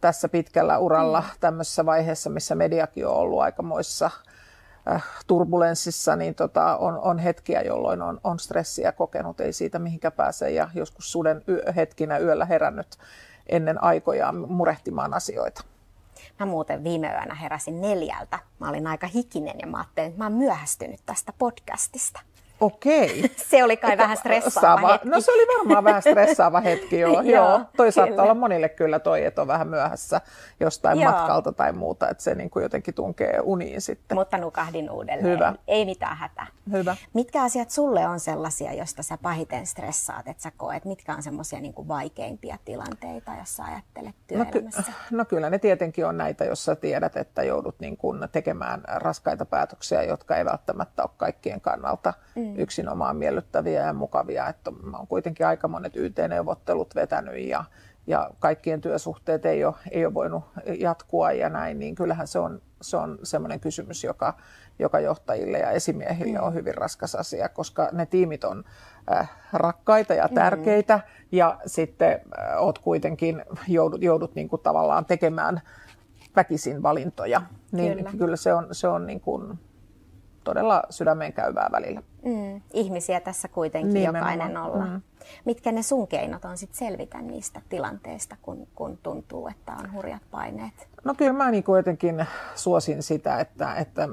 tässä 0.00 0.28
pitkällä 0.28 0.78
uralla 0.78 1.20
mm. 1.20 1.26
tämmöisessä 1.40 1.86
vaiheessa, 1.86 2.30
missä 2.30 2.54
mediakin 2.54 3.06
on 3.06 3.14
ollut 3.14 3.40
aikamoissa 3.40 4.10
äh, 4.90 5.04
turbulenssissa, 5.26 6.16
niin 6.16 6.34
tota, 6.34 6.76
on, 6.76 6.98
on 6.98 7.18
hetkiä, 7.18 7.60
jolloin 7.60 8.02
on, 8.02 8.20
on 8.24 8.38
stressiä 8.38 8.92
kokenut, 8.92 9.40
ei 9.40 9.52
siitä 9.52 9.78
mihinkä 9.78 10.10
pääse 10.10 10.50
ja 10.50 10.68
joskus 10.74 11.12
suden 11.12 11.44
yö, 11.48 11.72
hetkinä 11.76 12.18
yöllä 12.18 12.44
herännyt 12.44 12.98
ennen 13.46 13.82
aikojaan 13.82 14.52
murehtimaan 14.52 15.14
asioita. 15.14 15.64
Mä 16.40 16.46
muuten 16.46 16.84
viime 16.84 17.08
yönä 17.08 17.34
heräsin 17.34 17.80
neljältä. 17.80 18.38
Mä 18.58 18.68
olin 18.68 18.86
aika 18.86 19.06
hikinen 19.06 19.56
ja 19.60 19.66
mä 19.66 19.78
ajattelin, 19.78 20.08
että 20.08 20.18
mä 20.18 20.24
oon 20.24 20.32
myöhästynyt 20.32 21.00
tästä 21.06 21.32
podcastista. 21.38 22.20
Okei. 22.60 23.30
Se 23.50 23.64
oli 23.64 23.76
kai 23.76 23.98
vähän 23.98 24.16
stressaava 24.16 24.92
hetki. 24.92 25.08
No 25.08 25.20
se 25.20 25.32
oli 25.32 25.46
varmaan 25.58 25.84
vähän 25.84 26.02
stressaava 26.02 26.60
hetki, 26.60 27.00
joo. 27.00 27.12
joo, 27.20 27.22
joo. 27.22 27.60
Toi 27.76 27.92
saattaa 27.92 28.22
olla 28.22 28.34
monille 28.34 28.68
kyllä 28.68 28.98
toi, 28.98 29.24
että 29.24 29.42
on 29.42 29.48
vähän 29.48 29.68
myöhässä 29.68 30.20
jostain 30.60 31.00
joo. 31.00 31.12
matkalta 31.12 31.52
tai 31.52 31.72
muuta, 31.72 32.08
että 32.08 32.22
se 32.22 32.34
niin 32.34 32.50
kuin 32.50 32.62
jotenkin 32.62 32.94
tunkee 32.94 33.40
uniin 33.42 33.80
sitten. 33.80 34.16
Mutta 34.16 34.38
nukahdin 34.38 34.90
uudelleen. 34.90 35.34
Hyvä. 35.34 35.54
Ei 35.68 35.84
mitään 35.84 36.16
hätää. 36.16 36.46
Hyvä. 36.72 36.96
Mitkä 37.14 37.42
asiat 37.42 37.70
sulle 37.70 38.06
on 38.06 38.20
sellaisia, 38.20 38.72
joista 38.72 39.02
sä 39.02 39.18
pahiten 39.22 39.66
stressaat, 39.66 40.28
että 40.28 40.42
sä 40.42 40.52
koet? 40.56 40.84
Mitkä 40.84 41.14
on 41.14 41.22
semmoisia 41.22 41.60
niin 41.60 41.88
vaikeimpia 41.88 42.58
tilanteita, 42.64 43.32
jos 43.38 43.56
sä 43.56 43.64
ajattelet 43.64 44.14
työelämässä? 44.26 44.80
No, 44.80 44.92
ky- 45.08 45.16
no 45.16 45.24
kyllä 45.24 45.50
ne 45.50 45.58
tietenkin 45.58 46.06
on 46.06 46.18
näitä, 46.18 46.44
jos 46.44 46.64
sä 46.64 46.76
tiedät, 46.76 47.16
että 47.16 47.42
joudut 47.42 47.80
niin 47.80 47.96
kuin 47.96 48.20
tekemään 48.32 48.82
raskaita 48.86 49.44
päätöksiä, 49.44 50.02
jotka 50.02 50.36
ei 50.36 50.44
välttämättä 50.44 51.02
ole 51.02 51.10
kaikkien 51.16 51.60
kannalta 51.60 52.14
mm 52.36 52.47
mm. 52.48 52.58
yksinomaan 52.58 53.16
miellyttäviä 53.16 53.86
ja 53.86 53.92
mukavia. 53.92 54.48
Että 54.48 54.70
mä 54.70 54.96
oon 54.96 55.06
kuitenkin 55.06 55.46
aika 55.46 55.68
monet 55.68 55.96
YT-neuvottelut 55.96 56.94
vetänyt 56.94 57.38
ja, 57.38 57.64
ja 58.06 58.30
kaikkien 58.38 58.80
työsuhteet 58.80 59.46
ei 59.46 59.64
ole, 59.64 59.74
ei 59.90 60.06
ole 60.06 60.14
voinut 60.14 60.44
jatkua 60.78 61.32
ja 61.32 61.48
näin, 61.48 61.78
niin 61.78 61.94
kyllähän 61.94 62.26
se 62.26 62.38
on, 62.38 62.62
se 62.82 62.96
on 62.96 63.18
semmoinen 63.22 63.60
kysymys, 63.60 64.04
joka, 64.04 64.34
joka 64.78 65.00
johtajille 65.00 65.58
ja 65.58 65.70
esimiehille 65.70 66.38
mm. 66.38 66.44
on 66.44 66.54
hyvin 66.54 66.74
raskas 66.74 67.14
asia, 67.14 67.48
koska 67.48 67.88
ne 67.92 68.06
tiimit 68.06 68.44
on 68.44 68.64
äh, 69.12 69.30
rakkaita 69.52 70.14
ja 70.14 70.26
mm. 70.26 70.34
tärkeitä 70.34 70.96
mm. 70.96 71.28
ja 71.32 71.60
sitten 71.66 72.12
äh, 72.12 72.62
oot 72.62 72.78
kuitenkin 72.78 73.44
joudut, 73.68 74.02
joudut 74.02 74.34
niin 74.34 74.48
kuin 74.48 74.62
tavallaan 74.62 75.04
tekemään 75.04 75.60
väkisin 76.36 76.82
valintoja. 76.82 77.42
Niin 77.72 77.96
kyllä, 77.96 78.10
kyllä 78.18 78.36
se 78.36 78.54
on, 78.54 78.66
se 78.72 78.88
on 78.88 79.06
niin 79.06 79.20
kuin 79.20 79.58
todella 80.48 80.82
sydämeen 80.90 81.32
käyvää 81.32 81.68
välillä. 81.72 82.02
Mm, 82.24 82.60
ihmisiä 82.72 83.20
tässä 83.20 83.48
kuitenkin 83.48 83.94
Nimenomaan. 83.94 84.32
jokainen 84.32 84.56
olla. 84.56 84.84
Mm. 84.84 85.00
Mitkä 85.44 85.72
ne 85.72 85.82
sun 85.82 86.08
keinot 86.08 86.44
on 86.44 86.58
sit 86.58 86.74
selvitä 86.74 87.22
niistä 87.22 87.60
tilanteista, 87.68 88.36
kun, 88.42 88.66
kun 88.74 88.98
tuntuu, 89.02 89.48
että 89.48 89.72
on 89.72 89.92
hurjat 89.92 90.22
paineet? 90.30 90.88
No 91.04 91.14
kyllä 91.14 91.32
mä 91.32 91.50
niin 91.50 91.64
jotenkin 91.76 92.26
suosin 92.54 93.02
sitä, 93.02 93.40
että, 93.40 93.74
että 93.74 94.08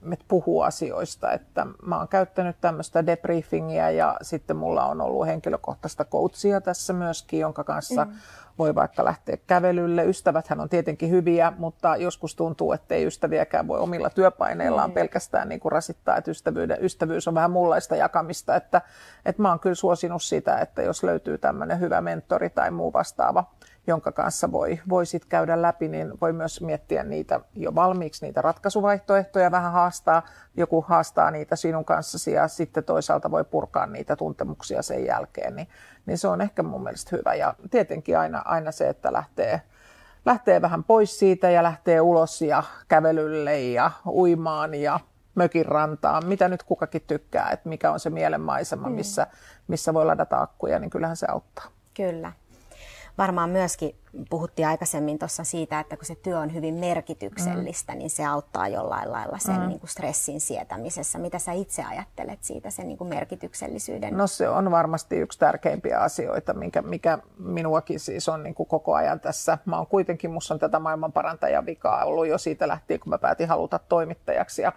me 0.00 0.18
puhuu 0.28 0.60
asioista. 0.60 1.32
Että 1.32 1.66
mä 1.82 1.98
oon 1.98 2.08
käyttänyt 2.08 2.56
tämmöistä 2.60 3.06
debriefingiä 3.06 3.90
ja 3.90 4.16
sitten 4.22 4.56
mulla 4.56 4.84
on 4.84 5.00
ollut 5.00 5.26
henkilökohtaista 5.26 6.04
coachia 6.04 6.60
tässä 6.60 6.92
myöskin, 6.92 7.40
jonka 7.40 7.64
kanssa 7.64 8.04
mm 8.04 8.12
voi 8.60 8.74
vaikka 8.74 9.04
lähteä 9.04 9.36
kävelylle. 9.46 10.04
Ystäväthän 10.04 10.60
on 10.60 10.68
tietenkin 10.68 11.10
hyviä, 11.10 11.52
mutta 11.58 11.96
joskus 11.96 12.36
tuntuu, 12.36 12.72
että 12.72 12.94
ei 12.94 13.06
ystäviäkään 13.06 13.68
voi 13.68 13.80
omilla 13.80 14.10
työpaineillaan 14.10 14.90
mm. 14.90 14.94
pelkästään 14.94 15.48
niin 15.48 15.60
kuin 15.60 15.72
rasittaa, 15.72 16.16
että 16.16 16.30
ystävyys 16.80 17.28
on 17.28 17.34
vähän 17.34 17.50
muunlaista 17.50 17.96
jakamista. 17.96 18.56
Että, 18.56 18.80
että 19.24 19.42
mä 19.42 19.48
oon 19.48 19.60
kyllä 19.60 19.74
suosinut 19.74 20.22
sitä, 20.22 20.49
että 20.58 20.82
jos 20.82 21.02
löytyy 21.02 21.38
tämmöinen 21.38 21.80
hyvä 21.80 22.00
mentori 22.00 22.50
tai 22.50 22.70
muu 22.70 22.92
vastaava, 22.92 23.44
jonka 23.86 24.12
kanssa 24.12 24.52
voi, 24.52 24.80
voi 24.88 25.06
sit 25.06 25.24
käydä 25.24 25.62
läpi, 25.62 25.88
niin 25.88 26.12
voi 26.20 26.32
myös 26.32 26.60
miettiä 26.60 27.04
niitä 27.04 27.40
jo 27.54 27.74
valmiiksi, 27.74 28.26
niitä 28.26 28.42
ratkaisuvaihtoehtoja 28.42 29.50
vähän 29.50 29.72
haastaa. 29.72 30.22
Joku 30.56 30.84
haastaa 30.88 31.30
niitä 31.30 31.56
sinun 31.56 31.84
kanssasi 31.84 32.32
ja 32.32 32.48
sitten 32.48 32.84
toisaalta 32.84 33.30
voi 33.30 33.44
purkaa 33.44 33.86
niitä 33.86 34.16
tuntemuksia 34.16 34.82
sen 34.82 35.04
jälkeen. 35.04 35.56
Niin, 35.56 35.68
niin 36.06 36.18
se 36.18 36.28
on 36.28 36.40
ehkä 36.40 36.62
mun 36.62 36.82
mielestä 36.82 37.16
hyvä. 37.16 37.34
Ja 37.34 37.54
tietenkin 37.70 38.18
aina, 38.18 38.42
aina 38.44 38.72
se, 38.72 38.88
että 38.88 39.12
lähtee 39.12 39.62
lähtee 40.24 40.62
vähän 40.62 40.84
pois 40.84 41.18
siitä 41.18 41.50
ja 41.50 41.62
lähtee 41.62 42.00
ulos 42.00 42.42
ja 42.42 42.62
kävelylle 42.88 43.60
ja 43.60 43.90
uimaan 44.06 44.74
ja 44.74 45.00
mökin 45.34 45.66
rantaan, 45.66 46.26
mitä 46.26 46.48
nyt 46.48 46.62
kukakin 46.62 47.02
tykkää, 47.06 47.50
että 47.50 47.68
mikä 47.68 47.92
on 47.92 48.00
se 48.00 48.10
mielenmaisema, 48.10 48.88
mm. 48.88 48.94
missä, 48.94 49.26
missä 49.68 49.94
voi 49.94 50.04
ladata 50.04 50.40
akkuja, 50.40 50.78
niin 50.78 50.90
kyllähän 50.90 51.16
se 51.16 51.26
auttaa. 51.26 51.64
Kyllä 51.94 52.32
varmaan 53.20 53.50
myöskin 53.50 53.96
puhuttiin 54.30 54.68
aikaisemmin 54.68 55.18
tuossa 55.18 55.44
siitä, 55.44 55.80
että 55.80 55.96
kun 55.96 56.04
se 56.04 56.14
työ 56.14 56.38
on 56.38 56.54
hyvin 56.54 56.74
merkityksellistä, 56.74 57.92
mm. 57.92 57.98
niin 57.98 58.10
se 58.10 58.26
auttaa 58.26 58.68
jollain 58.68 59.12
lailla 59.12 59.38
sen 59.38 59.60
mm. 59.60 59.68
niin 59.68 59.80
kuin 59.80 59.90
stressin 59.90 60.40
sietämisessä. 60.40 61.18
Mitä 61.18 61.38
sä 61.38 61.52
itse 61.52 61.84
ajattelet 61.84 62.44
siitä 62.44 62.70
sen 62.70 62.88
niin 62.88 62.98
kuin 62.98 63.08
merkityksellisyyden? 63.08 64.16
No 64.16 64.26
se 64.26 64.48
on 64.48 64.70
varmasti 64.70 65.16
yksi 65.16 65.38
tärkeimpiä 65.38 65.98
asioita, 65.98 66.54
mikä, 66.54 66.82
mikä 66.82 67.18
minuakin 67.38 68.00
siis 68.00 68.28
on 68.28 68.42
niin 68.42 68.54
kuin 68.54 68.66
koko 68.66 68.94
ajan 68.94 69.20
tässä. 69.20 69.58
Mä 69.64 69.76
oon 69.76 69.86
kuitenkin, 69.86 70.30
musta 70.30 70.54
on 70.54 70.60
tätä 70.60 70.78
maailmanparantajan 70.78 71.66
vikaa 71.66 72.04
ollut 72.04 72.26
jo 72.26 72.38
siitä 72.38 72.68
lähtien, 72.68 73.00
kun 73.00 73.10
mä 73.10 73.18
päätin 73.18 73.48
haluta 73.48 73.80
toimittajaksi 73.88 74.62
ja, 74.62 74.72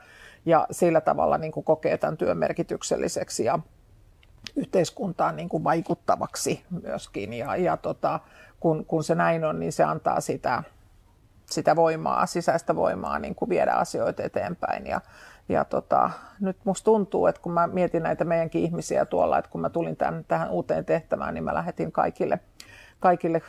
ja 0.45 0.67
sillä 0.71 1.01
tavalla 1.01 1.37
niin 1.37 1.51
kuin 1.51 1.63
kokee 1.63 1.97
tämän 1.97 2.17
työn 2.17 2.37
merkitykselliseksi. 2.37 3.45
Ja 3.45 3.59
yhteiskuntaan 4.55 5.35
niin 5.35 5.49
kuin 5.49 5.63
vaikuttavaksi 5.63 6.65
myöskin. 6.83 7.33
Ja, 7.33 7.55
ja 7.55 7.77
tota, 7.77 8.19
kun, 8.59 8.85
kun 8.85 9.03
se 9.03 9.15
näin 9.15 9.45
on, 9.45 9.59
niin 9.59 9.73
se 9.73 9.83
antaa 9.83 10.21
sitä, 10.21 10.63
sitä 11.45 11.75
voimaa, 11.75 12.25
sisäistä 12.25 12.75
voimaa 12.75 13.19
niin 13.19 13.35
kuin 13.35 13.49
viedä 13.49 13.71
asioita 13.71 14.23
eteenpäin. 14.23 14.87
Ja, 14.87 15.01
ja 15.49 15.65
tota, 15.65 16.09
nyt 16.39 16.57
musta 16.63 16.85
tuntuu, 16.85 17.27
että 17.27 17.41
kun 17.41 17.53
mä 17.53 17.67
mietin 17.67 18.03
näitä 18.03 18.23
meidänkin 18.23 18.63
ihmisiä 18.63 19.05
tuolla, 19.05 19.37
että 19.37 19.51
kun 19.51 19.61
mä 19.61 19.69
tulin 19.69 19.97
tämän, 19.97 20.25
tähän 20.27 20.49
uuteen 20.49 20.85
tehtävään, 20.85 21.33
niin 21.33 21.43
mä 21.43 21.53
lähetin 21.53 21.91
kaikille 21.91 22.39
kaikille 22.99 23.41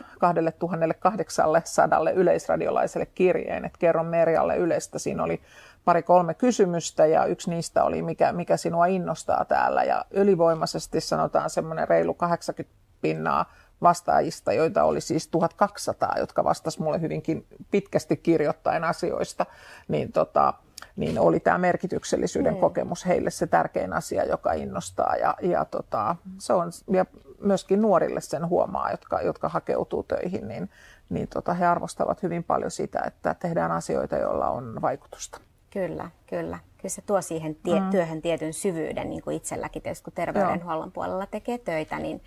2800 0.99 2.11
yleisradiolaiselle 2.11 3.07
kirjeen, 3.07 3.65
että 3.65 3.79
kerron 3.79 4.07
Merjalle 4.07 4.57
yleistä. 4.57 4.99
Siinä 4.99 5.23
oli 5.23 5.41
pari-kolme 5.85 6.35
kysymystä 6.35 7.07
ja 7.07 7.25
yksi 7.25 7.51
niistä 7.51 7.85
oli, 7.85 8.03
mikä, 8.03 8.33
mikä 8.33 8.57
sinua 8.57 8.87
innostaa 8.87 9.45
täällä. 9.45 9.85
Ja 9.85 10.05
ylivoimaisesti 10.11 11.01
sanotaan 11.01 11.51
semmoinen 11.51 11.89
reilu 11.89 12.15
80 12.15 12.75
pinnaa 13.01 13.53
vastaajista, 13.83 14.53
joita 14.53 14.85
oli 14.85 15.01
siis 15.01 15.29
1200, 15.29 16.15
jotka 16.19 16.45
vastasivat 16.45 16.85
mulle 16.85 17.01
hyvinkin 17.01 17.47
pitkästi 17.71 18.17
kirjoittain 18.17 18.85
asioista, 18.85 19.47
niin, 19.89 20.13
tota, 20.13 20.55
niin 20.97 21.19
oli 21.19 21.41
tämä 21.41 21.59
merkityksellisyyden 21.59 22.55
mm. 22.55 22.61
kokemus 22.61 23.07
heille 23.07 23.31
se 23.31 23.47
tärkein 23.47 23.93
asia, 23.93 24.25
joka 24.25 24.53
innostaa. 24.53 25.17
Ja, 25.17 25.37
ja, 25.43 25.65
tota, 25.65 26.17
se 26.39 26.53
on, 26.53 26.71
ja 26.91 27.07
myöskin 27.41 27.83
nuorille 27.83 28.21
sen 28.21 28.49
huomaa, 28.49 28.91
jotka, 28.91 29.21
jotka 29.21 29.49
hakeutuu 29.49 30.03
töihin, 30.03 30.49
niin, 30.49 30.71
niin 31.09 31.29
tota, 31.29 31.55
he 31.55 31.67
arvostavat 31.67 32.23
hyvin 32.23 32.45
paljon 32.45 32.71
sitä, 32.71 33.03
että 33.07 33.35
tehdään 33.35 33.73
asioita, 33.73 34.17
joilla 34.17 34.49
on 34.51 34.83
vaikutusta. 34.83 35.41
Kyllä, 35.75 36.11
kyllä. 36.27 36.59
Kyllä 36.77 36.93
se 36.93 37.03
tuo 37.03 37.23
siihen 37.23 37.55
tie- 37.55 37.81
mm. 37.81 37.91
työhön 37.91 38.23
tietyn 38.23 38.53
syvyyden, 38.53 39.11
niin 39.11 39.23
kuin 39.23 39.37
itselläkin 39.37 39.83
tietysti, 39.83 40.05
kun 40.05 40.13
terveydenhuollon 40.13 40.87
Joo. 40.87 40.93
puolella 40.93 41.27
tekee 41.27 41.59
töitä, 41.59 41.99
niin 41.99 42.21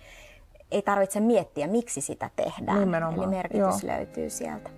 ei 0.70 0.82
tarvitse 0.82 1.20
miettiä, 1.20 1.66
miksi 1.66 2.00
sitä 2.00 2.30
tehdään. 2.36 2.80
Nimenomaan. 2.80 3.18
Eli 3.18 3.26
merkitys 3.26 3.82
Joo. 3.82 3.96
löytyy 3.96 4.30
sieltä. 4.30 4.70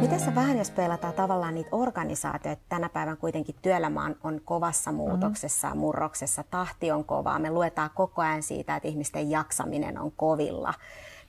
Miten 0.00 0.20
sä 0.20 0.34
vähän, 0.34 0.58
jos 0.58 0.70
peilataan 0.70 1.14
tavallaan 1.14 1.54
niitä 1.54 1.70
organisaatioita, 1.72 2.62
tänä 2.68 2.88
päivän 2.88 3.16
kuitenkin 3.16 3.54
työelämä 3.62 4.04
on, 4.04 4.16
on 4.24 4.40
kovassa 4.44 4.92
mm-hmm. 4.92 5.08
muutoksessa, 5.08 5.68
mm-hmm. 5.68 5.80
murroksessa, 5.80 6.44
tahti 6.50 6.90
on 6.90 7.04
kovaa, 7.04 7.38
me 7.38 7.50
luetaan 7.50 7.90
koko 7.94 8.22
ajan 8.22 8.42
siitä, 8.42 8.76
että 8.76 8.88
ihmisten 8.88 9.30
jaksaminen 9.30 9.98
on 9.98 10.12
kovilla 10.16 10.74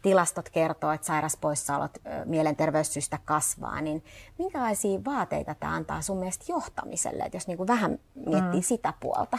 tilastot 0.06 0.50
kertoo, 0.50 0.92
että 0.92 1.08
sairaspoissaolot 1.08 1.92
mielenterveyssyistä 2.26 3.20
kasvaa, 3.26 3.82
niin 3.82 4.04
minkälaisia 4.38 5.00
vaateita 5.06 5.56
tämä 5.60 5.76
antaa 5.76 6.02
sun 6.02 6.18
mielestä 6.18 6.46
johtamiselle, 6.50 7.24
että 7.24 7.38
jos 7.38 7.48
niin 7.48 7.58
kuin 7.58 7.68
vähän 7.68 8.00
miettii 8.16 8.60
mm. 8.60 8.64
sitä 8.64 8.94
puolta? 9.00 9.38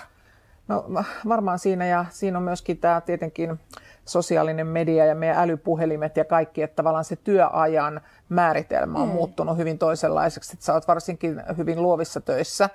No 0.68 0.84
varmaan 1.28 1.58
siinä 1.58 1.86
ja 1.86 2.04
siinä 2.10 2.38
on 2.38 2.44
myöskin 2.44 2.78
tämä 2.78 3.00
tietenkin 3.00 3.60
sosiaalinen 4.04 4.66
media 4.66 5.06
ja 5.06 5.14
meidän 5.14 5.38
älypuhelimet 5.38 6.16
ja 6.16 6.24
kaikki, 6.24 6.62
että 6.62 6.76
tavallaan 6.76 7.04
se 7.04 7.16
työajan 7.16 8.00
määritelmä 8.28 8.98
on 8.98 9.08
mm. 9.08 9.14
muuttunut 9.14 9.56
hyvin 9.56 9.78
toisenlaiseksi, 9.78 10.52
että 10.52 10.64
sä 10.64 10.74
oot 10.74 10.88
varsinkin 10.88 11.42
hyvin 11.56 11.82
luovissa 11.82 12.20
töissä, 12.20 12.70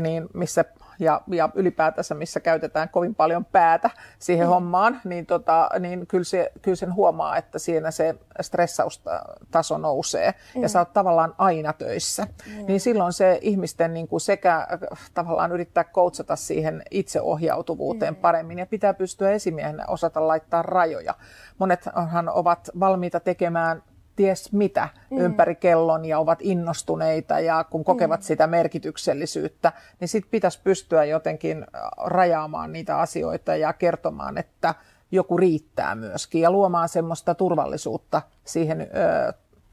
niin 0.00 0.28
missä 0.34 0.64
ja, 0.98 1.20
ja 1.26 1.48
ylipäätänsä, 1.54 2.14
missä 2.14 2.40
käytetään 2.40 2.88
kovin 2.88 3.14
paljon 3.14 3.44
päätä 3.44 3.90
siihen 4.18 4.46
mm. 4.46 4.50
hommaan, 4.50 5.00
niin, 5.04 5.26
tota, 5.26 5.70
niin 5.78 6.06
kyllä, 6.06 6.24
se, 6.24 6.52
kyllä 6.62 6.76
sen 6.76 6.94
huomaa, 6.94 7.36
että 7.36 7.58
siinä 7.58 7.90
se 7.90 8.14
stressaustaso 8.40 9.78
nousee 9.78 10.34
mm. 10.54 10.62
ja 10.62 10.68
sä 10.68 10.78
oot 10.78 10.92
tavallaan 10.92 11.34
aina 11.38 11.72
töissä. 11.72 12.22
Mm. 12.22 12.66
Niin 12.66 12.80
silloin 12.80 13.12
se 13.12 13.38
ihmisten 13.40 13.94
niin 13.94 14.08
kuin 14.08 14.20
sekä 14.20 14.56
äh, 14.56 15.10
tavallaan 15.14 15.52
yrittää 15.52 15.84
koutsata 15.84 16.36
siihen 16.36 16.82
itseohjautuvuuteen 16.90 18.14
mm. 18.14 18.20
paremmin 18.20 18.58
ja 18.58 18.66
pitää 18.66 18.94
pystyä 18.94 19.30
esimiehenä 19.30 19.84
osata 19.88 20.28
laittaa 20.28 20.62
rajoja. 20.62 21.14
Monethan 21.58 22.28
ovat 22.28 22.70
valmiita 22.80 23.20
tekemään 23.20 23.82
ties 24.16 24.52
mitä 24.52 24.88
mm. 25.10 25.18
ympäri 25.18 25.54
kellon 25.54 26.04
ja 26.04 26.18
ovat 26.18 26.38
innostuneita 26.42 27.40
ja 27.40 27.64
kun 27.64 27.84
kokevat 27.84 28.20
mm. 28.20 28.24
sitä 28.24 28.46
merkityksellisyyttä, 28.46 29.72
niin 30.00 30.08
sitten 30.08 30.30
pitäisi 30.30 30.60
pystyä 30.64 31.04
jotenkin 31.04 31.66
rajaamaan 31.96 32.72
niitä 32.72 32.98
asioita 32.98 33.56
ja 33.56 33.72
kertomaan, 33.72 34.38
että 34.38 34.74
joku 35.10 35.36
riittää 35.36 35.94
myöskin 35.94 36.40
ja 36.40 36.50
luomaan 36.50 36.88
semmoista 36.88 37.34
turvallisuutta 37.34 38.22
siihen 38.44 38.88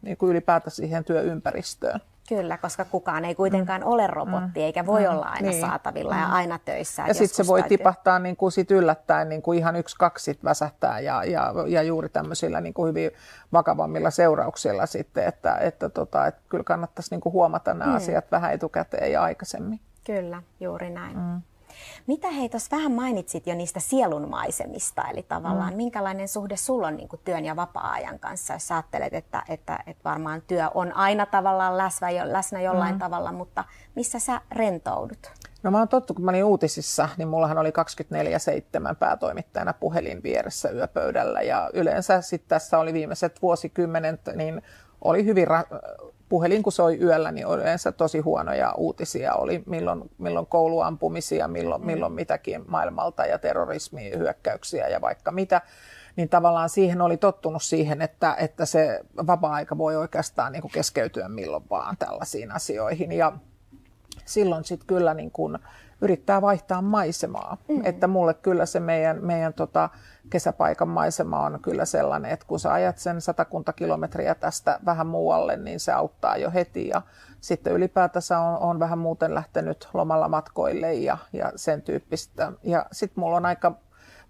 niin 0.01 0.17
kuin 0.17 0.31
ylipäätään 0.31 0.71
siihen 0.71 1.03
työympäristöön. 1.03 1.99
Kyllä, 2.29 2.57
koska 2.57 2.85
kukaan 2.85 3.25
ei 3.25 3.35
kuitenkaan 3.35 3.81
mm. 3.81 3.87
ole 3.87 4.07
robotti, 4.07 4.59
mm. 4.59 4.65
eikä 4.65 4.85
voi 4.85 5.01
mm. 5.01 5.09
olla 5.09 5.25
aina 5.25 5.49
niin. 5.49 5.61
saatavilla 5.61 6.13
mm. 6.13 6.19
ja 6.19 6.27
aina 6.27 6.59
töissä. 6.65 7.03
Ja 7.07 7.13
sitten 7.13 7.45
se 7.45 7.47
voi 7.47 7.61
täytyy... 7.61 7.77
tipahtaa 7.77 8.19
niin 8.19 8.35
kuin 8.35 8.51
sit 8.51 8.71
yllättäen 8.71 9.29
niin 9.29 9.41
kuin 9.41 9.59
ihan 9.59 9.75
yksi, 9.75 9.95
kaksi 9.99 10.23
sit 10.23 10.43
väsähtää 10.43 10.99
ja, 10.99 11.23
ja, 11.23 11.53
ja 11.67 11.83
juuri 11.83 12.09
tämmöisillä 12.09 12.61
niin 12.61 12.73
kuin 12.73 12.89
hyvin 12.89 13.11
vakavammilla 13.53 14.11
seurauksilla 14.11 14.85
sitten, 14.85 15.25
että, 15.25 15.55
että, 15.55 15.89
tota, 15.89 16.27
että 16.27 16.41
kyllä 16.49 16.63
kannattaisi 16.63 17.11
niin 17.11 17.21
kuin 17.21 17.33
huomata 17.33 17.73
nämä 17.73 17.91
mm. 17.91 17.97
asiat 17.97 18.31
vähän 18.31 18.53
etukäteen 18.53 19.11
ja 19.11 19.23
aikaisemmin. 19.23 19.79
Kyllä, 20.05 20.43
juuri 20.59 20.89
näin. 20.89 21.17
Mm. 21.17 21.41
Mitä 22.07 22.31
hei, 22.31 22.49
tuossa 22.49 22.77
vähän 22.77 22.91
mainitsit 22.91 23.47
jo 23.47 23.55
niistä 23.55 23.79
sielunmaisemista, 23.79 25.03
eli 25.11 25.23
tavallaan 25.23 25.73
mm. 25.73 25.77
minkälainen 25.77 26.27
suhde 26.27 26.57
sulla 26.57 26.87
on 26.87 26.97
niin 26.97 27.09
kuin 27.09 27.21
työn 27.25 27.45
ja 27.45 27.55
vapaa-ajan 27.55 28.19
kanssa, 28.19 28.53
jos 28.53 28.71
ajattelet, 28.71 29.13
että, 29.13 29.43
että, 29.49 29.79
että 29.87 30.03
varmaan 30.09 30.41
työ 30.41 30.69
on 30.73 30.93
aina 30.93 31.25
tavallaan 31.25 31.77
läsnä, 31.77 32.07
läsnä 32.23 32.61
jollain 32.61 32.95
mm. 32.95 32.99
tavalla, 32.99 33.31
mutta 33.31 33.63
missä 33.95 34.19
sä 34.19 34.41
rentoudut? 34.51 35.31
No 35.63 35.71
mä 35.71 35.77
oon 35.77 35.87
tottu, 35.87 36.13
kun 36.13 36.25
mä 36.25 36.31
olin 36.31 36.43
uutisissa, 36.43 37.09
niin 37.17 37.27
mullahan 37.27 37.57
oli 37.57 37.69
24-7 37.69 38.95
päätoimittajana 38.99 39.73
puhelin 39.73 40.23
vieressä 40.23 40.69
yöpöydällä 40.69 41.41
ja 41.41 41.69
yleensä 41.73 42.21
sitten 42.21 42.49
tässä 42.49 42.79
oli 42.79 42.93
viimeiset 42.93 43.41
vuosikymmenet, 43.41 44.21
niin 44.35 44.61
oli 45.01 45.25
hyvin 45.25 45.47
ra- 45.47 45.79
puhelin 46.29 46.63
kun 46.63 46.71
soi 46.71 46.99
yöllä, 47.01 47.31
niin 47.31 47.47
yleensä 47.47 47.91
tosi 47.91 48.19
huonoja 48.19 48.73
uutisia 48.77 49.33
oli, 49.33 49.63
milloin, 49.65 50.11
milloin 50.17 50.45
kouluampumisia, 50.45 51.47
milloin, 51.47 51.81
mm. 51.81 51.85
milloin 51.85 52.13
mitäkin 52.13 52.63
maailmalta 52.67 53.25
ja 53.25 53.37
terrorismia, 53.37 54.17
hyökkäyksiä 54.17 54.87
ja 54.87 55.01
vaikka 55.01 55.31
mitä. 55.31 55.61
Niin 56.15 56.29
tavallaan 56.29 56.69
siihen 56.69 57.01
oli 57.01 57.17
tottunut 57.17 57.63
siihen, 57.63 58.01
että, 58.01 58.35
että 58.39 58.65
se 58.65 59.01
vapaa-aika 59.27 59.77
voi 59.77 59.95
oikeastaan 59.95 60.51
niin 60.51 60.61
kuin 60.61 60.71
keskeytyä 60.71 61.27
milloin 61.27 61.63
vaan 61.69 61.97
tällaisiin 61.97 62.51
asioihin. 62.51 63.11
Ja 63.11 63.33
silloin 64.25 64.63
sitten 64.63 64.87
kyllä 64.87 65.13
niin 65.13 65.31
kuin 65.31 65.57
yrittää 66.01 66.41
vaihtaa 66.41 66.81
maisemaa. 66.81 67.57
Mm. 67.67 67.81
Että 67.85 68.07
mulle 68.07 68.33
kyllä 68.33 68.65
se 68.65 68.79
meidän, 68.79 69.25
meidän 69.25 69.53
tota, 69.53 69.89
kesäpaikan 70.29 70.87
maisema 70.87 71.39
on 71.39 71.59
kyllä 71.61 71.85
sellainen, 71.85 72.31
että 72.31 72.45
kun 72.45 72.59
sä 72.59 72.73
ajat 72.73 72.97
sen 72.97 73.21
satakunta 73.21 73.73
kilometriä 73.73 74.35
tästä 74.35 74.79
vähän 74.85 75.07
muualle, 75.07 75.57
niin 75.57 75.79
se 75.79 75.91
auttaa 75.91 76.37
jo 76.37 76.51
heti. 76.51 76.87
Ja 76.87 77.01
sitten 77.41 77.73
ylipäätänsä 77.73 78.39
on, 78.39 78.59
on 78.59 78.79
vähän 78.79 78.97
muuten 78.97 79.35
lähtenyt 79.35 79.89
lomalla 79.93 80.29
matkoille 80.29 80.93
ja, 80.93 81.17
ja 81.33 81.51
sen 81.55 81.81
tyyppistä. 81.81 82.51
Ja 82.63 82.85
sitten 82.91 83.21
mulla 83.21 83.37
on 83.37 83.45
aika 83.45 83.75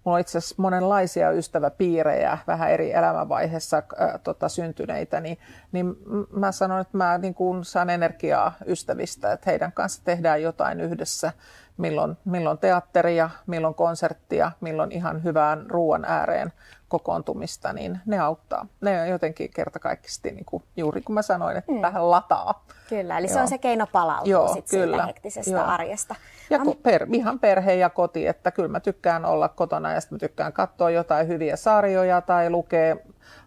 Mulla 0.04 0.16
on 0.16 0.20
itse 0.20 0.38
asiassa 0.38 0.54
monenlaisia 0.58 1.30
ystäväpiirejä, 1.30 2.38
vähän 2.46 2.70
eri 2.70 2.92
elämänvaiheessa 2.92 3.76
äh, 3.76 4.20
tota, 4.24 4.48
syntyneitä, 4.48 5.20
niin, 5.20 5.38
niin 5.72 5.96
mä 6.32 6.52
sanon, 6.52 6.80
että 6.80 6.96
mä 6.96 7.18
niin 7.18 7.34
kuin 7.34 7.64
saan 7.64 7.90
energiaa 7.90 8.52
ystävistä, 8.66 9.32
että 9.32 9.50
heidän 9.50 9.72
kanssa 9.72 10.02
tehdään 10.04 10.42
jotain 10.42 10.80
yhdessä, 10.80 11.32
milloin, 11.80 12.16
milloin 12.24 12.58
teatteria, 12.58 13.30
milloin 13.46 13.74
konserttia, 13.74 14.52
milloin 14.60 14.92
ihan 14.92 15.24
hyvään 15.24 15.70
ruoan 15.70 16.04
ääreen 16.04 16.52
kokoontumista, 16.88 17.72
niin 17.72 18.00
ne 18.06 18.18
auttaa. 18.18 18.66
Ne 18.80 19.02
on 19.02 19.08
jotenkin 19.08 19.50
kertakaikkisesti, 19.50 20.30
niin 20.30 20.44
kuin, 20.44 20.62
juuri 20.76 21.00
kun 21.00 21.14
mä 21.14 21.22
sanoin, 21.22 21.56
että 21.56 21.72
mm. 21.72 21.82
vähän 21.82 22.10
lataa. 22.10 22.64
Kyllä, 22.88 23.18
eli 23.18 23.26
Joo. 23.26 23.34
se 23.34 23.40
on 23.40 23.48
se 23.48 23.58
keino 23.58 23.86
palautua 23.92 24.30
Joo, 24.30 24.52
sit 24.54 24.70
kyllä. 24.70 24.96
siitä 24.96 25.06
hektisestä 25.06 25.50
Joo. 25.50 25.64
arjesta. 25.64 26.14
Ja 26.50 26.58
mä... 26.58 26.72
per, 26.82 27.06
ihan 27.12 27.38
perhe 27.38 27.74
ja 27.74 27.90
koti, 27.90 28.26
että 28.26 28.50
kyllä 28.50 28.68
mä 28.68 28.80
tykkään 28.80 29.24
olla 29.24 29.48
kotona 29.48 29.92
ja 29.92 30.00
sitten 30.00 30.16
mä 30.16 30.18
tykkään 30.18 30.52
katsoa 30.52 30.90
jotain 30.90 31.28
hyviä 31.28 31.56
sarjoja 31.56 32.20
tai 32.20 32.50
lukea, 32.50 32.96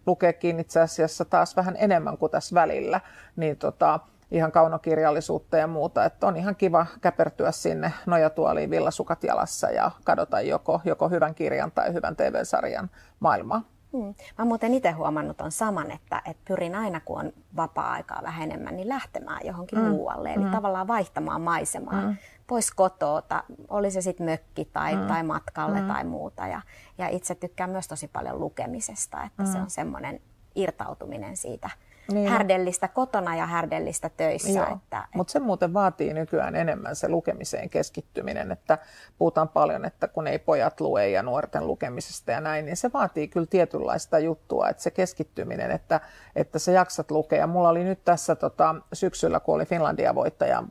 lukeekin 0.06 0.60
itse 0.60 0.80
asiassa 0.80 1.26
taas 1.26 1.56
vähän 1.56 1.76
enemmän 1.80 2.18
kuin 2.18 2.32
tässä 2.32 2.56
välillä. 2.56 3.02
Niin 3.36 3.58
tota, 3.58 4.00
ihan 4.34 4.52
kaunokirjallisuutta 4.52 5.58
ja 5.58 5.68
muuta. 5.68 6.06
Että 6.06 6.28
on 6.28 6.38
ihan 6.38 6.56
kiva 6.56 6.86
käpertyä 7.02 7.52
sinne 7.52 7.94
nojatuoliin 8.06 8.70
villasukat 8.70 9.24
jalassa 9.24 9.70
ja 9.70 9.92
kadota 10.04 10.42
joko, 10.42 10.82
joko 10.86 11.10
hyvän 11.10 11.36
kirjan 11.36 11.72
tai 11.72 11.94
hyvän 11.94 12.16
TV-sarjan 12.16 12.90
maailmaa. 13.20 13.62
Hmm. 13.98 14.14
Mä 14.38 14.46
muuten 14.46 14.74
itse 14.74 14.92
huomannut 14.92 15.42
on 15.42 15.52
saman, 15.52 15.92
että, 15.92 16.22
että 16.26 16.44
pyrin 16.48 16.76
aina 16.76 17.00
kun 17.00 17.20
on 17.20 17.34
vapaa-aikaa 17.56 18.22
vähän 18.24 18.42
enemmän, 18.44 18.76
niin 18.76 18.90
lähtemään 18.90 19.42
johonkin 19.44 19.80
mm. 19.80 19.86
muualle. 19.86 20.34
Eli 20.34 20.44
mm. 20.44 20.52
tavallaan 20.52 20.88
vaihtamaan 20.88 21.42
maisemaa 21.42 22.02
mm. 22.02 22.16
pois 22.48 22.72
kotoota, 22.72 23.44
oli 23.70 23.92
se 23.92 24.02
sitten 24.02 24.26
mökki 24.26 24.66
tai, 24.66 24.96
mm. 24.96 25.08
tai 25.08 25.24
matkalle 25.24 25.82
mm. 25.82 25.88
tai 25.88 26.04
muuta. 26.04 26.48
Ja, 26.48 26.62
ja 26.98 27.08
itse 27.08 27.36
tykkään 27.36 27.70
myös 27.70 27.88
tosi 27.88 28.08
paljon 28.08 28.40
lukemisesta, 28.40 29.24
että 29.24 29.44
mm. 29.44 29.52
se 29.52 29.58
on 29.58 29.70
semmoinen 29.70 30.20
irtautuminen 30.56 31.38
siitä 31.38 31.70
niin. 32.12 32.30
härdellistä 32.30 32.88
kotona 32.88 33.36
ja 33.36 33.46
härdellistä 33.46 34.10
töissä. 34.10 34.68
Että, 34.76 35.08
Mutta 35.16 35.32
se 35.32 35.40
muuten 35.40 35.74
vaatii 35.74 36.14
nykyään 36.14 36.56
enemmän 36.56 36.96
se 36.96 37.10
lukemiseen 37.10 37.70
keskittyminen, 37.70 38.52
että 38.52 38.78
puhutaan 39.18 39.50
paljon, 39.50 39.86
että 39.86 40.08
kun 40.08 40.28
ei 40.28 40.40
pojat 40.40 40.82
lue 40.82 41.10
ja 41.10 41.24
nuorten 41.24 41.68
lukemisesta 41.68 42.32
ja 42.32 42.42
näin, 42.42 42.66
niin 42.66 42.78
se 42.78 42.94
vaatii 42.94 43.28
kyllä 43.28 43.48
tietynlaista 43.50 44.20
juttua, 44.20 44.70
että 44.70 44.84
se 44.84 44.92
keskittyminen, 44.92 45.72
että, 45.72 46.00
että 46.36 46.60
sä 46.60 46.72
jaksat 46.72 47.12
lukea. 47.12 47.48
Mulla 47.48 47.70
oli 47.70 47.84
nyt 47.84 48.04
tässä 48.06 48.36
tota, 48.36 48.76
syksyllä, 48.94 49.40
kun 49.40 49.56
oli 49.56 49.66
Finlandia 49.66 50.16
voittaja, 50.16 50.64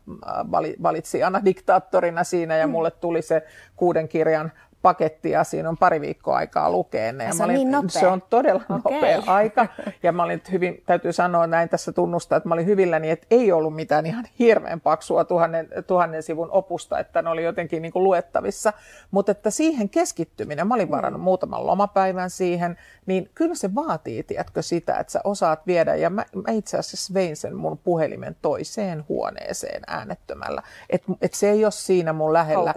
valitsi 0.82 1.22
Anna 1.22 1.44
diktaattorina 1.44 2.24
siinä 2.24 2.56
ja 2.56 2.66
mm. 2.66 2.70
mulle 2.70 2.90
tuli 2.90 3.22
se 3.22 3.46
kuuden 3.76 4.08
kirjan 4.08 4.52
pakettia, 4.82 5.44
siinä 5.44 5.68
on 5.68 5.76
pari 5.76 6.00
viikkoa 6.00 6.36
aikaa 6.36 6.70
lukea 6.70 7.12
ne. 7.12 7.24
Ja 7.24 7.32
se, 7.32 7.42
on 7.42 7.50
olin, 7.50 7.54
niin 7.54 7.70
nopea. 7.70 7.88
se 7.88 8.06
on 8.06 8.22
todella 8.30 8.62
okay. 8.68 8.94
nopea 8.94 9.22
aika. 9.26 9.66
Ja 10.02 10.12
mä 10.12 10.22
olin 10.22 10.42
hyvin, 10.52 10.82
täytyy 10.86 11.12
sanoa 11.12 11.46
näin 11.46 11.68
tässä 11.68 11.92
tunnustaa, 11.92 12.36
että 12.36 12.48
mä 12.48 12.54
olin 12.54 12.66
hyvilläni, 12.66 13.10
että 13.10 13.26
ei 13.30 13.52
ollut 13.52 13.74
mitään 13.74 14.06
ihan 14.06 14.24
hirveän 14.38 14.80
paksua 14.80 15.24
tuhannen, 15.24 15.68
tuhannen 15.86 16.22
sivun 16.22 16.50
opusta, 16.50 16.98
että 16.98 17.22
ne 17.22 17.30
oli 17.30 17.44
jotenkin 17.44 17.82
niin 17.82 17.92
kuin 17.92 18.04
luettavissa. 18.04 18.72
Mutta 19.10 19.32
että 19.32 19.50
siihen 19.50 19.88
keskittyminen, 19.88 20.66
mä 20.66 20.74
olin 20.74 20.88
mm. 20.88 20.92
varannut 20.92 21.20
mm. 21.20 21.24
muutaman 21.24 21.66
lomapäivän 21.66 22.30
siihen, 22.30 22.78
niin 23.06 23.30
kyllä 23.34 23.54
se 23.54 23.74
vaatii, 23.74 24.22
tiedätkö, 24.22 24.62
sitä, 24.62 24.96
että 24.96 25.12
sä 25.12 25.20
osaat 25.24 25.66
viedä. 25.66 25.94
Ja 25.94 26.10
mä, 26.10 26.24
mä 26.34 26.52
itse 26.52 26.78
asiassa 26.78 27.14
vein 27.14 27.36
sen 27.36 27.56
mun 27.56 27.78
puhelimen 27.78 28.36
toiseen 28.42 29.04
huoneeseen 29.08 29.82
äänettömällä. 29.86 30.62
Että 30.90 31.12
et 31.22 31.34
se 31.34 31.50
ei 31.50 31.64
ole 31.64 31.72
siinä 31.72 32.12
mun 32.12 32.32
lähellä. 32.32 32.74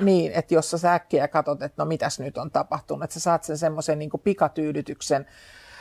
Niin, 0.00 0.32
että 0.32 0.54
jos 0.54 0.70
sä 0.70 0.94
äkkiä 0.94 1.28
katsot 1.28 1.47
katsot, 1.48 1.62
että 1.62 1.82
no 1.82 1.86
mitäs 1.86 2.20
nyt 2.20 2.38
on 2.38 2.50
tapahtunut, 2.50 3.04
että 3.04 3.14
sä 3.14 3.20
saat 3.20 3.44
sen 3.44 3.58
semmoisen 3.58 3.98
niin 3.98 4.10
pikatyydytyksen 4.24 5.26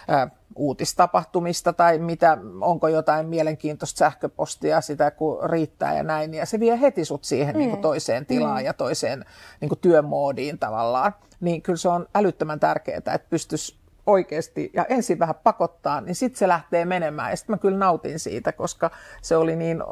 ää, 0.07 0.29
uutistapahtumista 0.55 1.73
tai 1.73 1.97
mitä, 1.97 2.37
onko 2.61 2.87
jotain 2.87 3.27
mielenkiintoista 3.27 3.97
sähköpostia 3.97 4.81
sitä, 4.81 5.11
kun 5.11 5.49
riittää 5.49 5.97
ja 5.97 6.03
näin. 6.03 6.33
Ja 6.33 6.45
se 6.45 6.59
vie 6.59 6.81
heti 6.81 7.05
sut 7.05 7.23
siihen 7.23 7.55
mm. 7.55 7.59
niin 7.59 7.69
kuin 7.69 7.81
toiseen 7.81 8.25
tilaan 8.25 8.61
mm. 8.61 8.65
ja 8.65 8.73
toiseen 8.73 9.25
niin 9.61 9.69
kuin 9.69 9.79
työmoodiin 9.79 10.59
tavallaan. 10.59 11.13
Niin 11.39 11.61
kyllä 11.61 11.77
se 11.77 11.89
on 11.89 12.07
älyttömän 12.15 12.59
tärkeää, 12.59 12.97
että 12.97 13.19
pystyisi 13.29 13.75
oikeasti 14.07 14.71
ja 14.73 14.85
ensin 14.85 15.19
vähän 15.19 15.35
pakottaa, 15.43 16.01
niin 16.01 16.15
sitten 16.15 16.39
se 16.39 16.47
lähtee 16.47 16.85
menemään. 16.85 17.29
Ja 17.29 17.35
sitten 17.35 17.53
mä 17.53 17.57
kyllä 17.57 17.77
nautin 17.77 18.19
siitä, 18.19 18.51
koska 18.51 18.91
se 19.21 19.37
oli 19.37 19.55
niin 19.55 19.81
ö, 19.81 19.85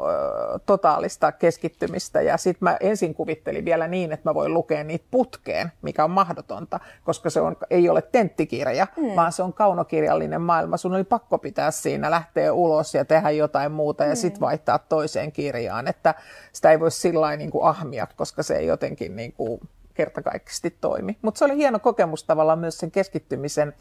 totaalista 0.66 1.32
keskittymistä. 1.32 2.22
Ja 2.22 2.36
sitten 2.36 2.64
mä 2.64 2.76
ensin 2.80 3.14
kuvittelin 3.14 3.64
vielä 3.64 3.88
niin, 3.88 4.12
että 4.12 4.30
mä 4.30 4.34
voin 4.34 4.54
lukea 4.54 4.84
niitä 4.84 5.04
putkeen, 5.10 5.72
mikä 5.82 6.04
on 6.04 6.10
mahdotonta, 6.10 6.80
koska 7.04 7.30
se 7.30 7.40
on, 7.40 7.56
ei 7.70 7.88
ole 7.88 8.02
tenttikirja, 8.02 8.86
mm. 8.96 9.16
vaan 9.16 9.32
se 9.32 9.42
on 9.42 9.52
kaunokirjallinen 9.52 10.40
maailma. 10.40 10.76
Sun 10.76 10.94
oli 10.94 11.04
pakko 11.04 11.38
pitää 11.38 11.70
siinä, 11.70 12.10
lähteä 12.10 12.52
ulos 12.52 12.94
ja 12.94 13.04
tehdä 13.04 13.30
jotain 13.30 13.72
muuta 13.72 14.04
ja 14.04 14.10
mm. 14.10 14.16
sitten 14.16 14.40
vaihtaa 14.40 14.78
toiseen 14.78 15.32
kirjaan. 15.32 15.88
Että 15.88 16.14
sitä 16.52 16.70
ei 16.70 16.80
voi 16.80 16.90
sillä 16.90 17.36
niin 17.36 17.50
ahmia, 17.62 18.06
koska 18.16 18.42
se 18.42 18.56
ei 18.56 18.66
jotenkin 18.66 19.16
niin 19.16 19.32
kuin 19.32 19.60
kertakaikkisesti 19.96 20.76
toimi. 20.80 21.16
Mutta 21.22 21.38
se 21.38 21.44
oli 21.44 21.56
hieno 21.56 21.78
kokemus 21.78 22.24
tavallaan 22.24 22.58
myös 22.58 22.78
sen 22.78 22.90
keskittymisen 22.90 23.72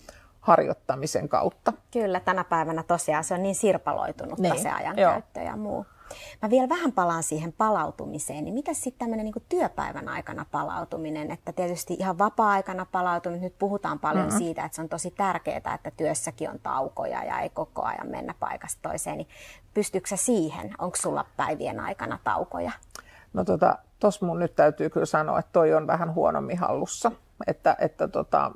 harjoittamisen 0.45 1.29
kautta. 1.29 1.73
Kyllä, 1.91 2.19
tänä 2.19 2.43
päivänä 2.43 2.83
tosiaan 2.83 3.23
se 3.23 3.33
on 3.33 3.43
niin 3.43 3.55
sirpaloitunut 3.55 4.39
niin, 4.39 4.61
se 4.61 4.71
ajankäyttö 4.71 5.39
ja 5.39 5.55
muu. 5.55 5.85
Mä 6.41 6.49
vielä 6.49 6.69
vähän 6.69 6.91
palaan 6.91 7.23
siihen 7.23 7.53
palautumiseen, 7.53 8.43
niin 8.45 8.53
mitä 8.53 8.73
sitten 8.73 8.99
tämmöinen 8.99 9.25
niin 9.25 9.45
työpäivän 9.49 10.09
aikana 10.09 10.45
palautuminen, 10.51 11.31
että 11.31 11.51
tietysti 11.51 11.93
ihan 11.93 12.17
vapaa-aikana 12.17 12.85
palautuminen, 12.91 13.41
nyt 13.41 13.59
puhutaan 13.59 13.99
paljon 13.99 14.25
mm-hmm. 14.25 14.37
siitä, 14.37 14.65
että 14.65 14.75
se 14.75 14.81
on 14.81 14.89
tosi 14.89 15.11
tärkeää, 15.11 15.73
että 15.75 15.91
työssäkin 15.97 16.49
on 16.49 16.59
taukoja 16.63 17.23
ja 17.23 17.39
ei 17.39 17.49
koko 17.49 17.81
ajan 17.81 18.07
mennä 18.07 18.33
paikasta 18.39 18.89
toiseen, 18.89 19.17
niin 19.17 19.27
pystyykö 19.73 20.07
sä 20.07 20.17
siihen, 20.17 20.73
onko 20.79 20.95
sulla 20.95 21.25
päivien 21.37 21.79
aikana 21.79 22.19
taukoja? 22.23 22.71
No 23.33 23.43
tota, 23.43 23.77
tos 23.99 24.21
mun 24.21 24.39
nyt 24.39 24.55
täytyy 24.55 24.89
kyllä 24.89 25.05
sanoa, 25.05 25.39
että 25.39 25.51
toi 25.51 25.73
on 25.73 25.87
vähän 25.87 26.13
huonommin 26.13 26.57
hallussa, 26.57 27.11
että, 27.47 27.75
että 27.79 28.07
tota, 28.07 28.51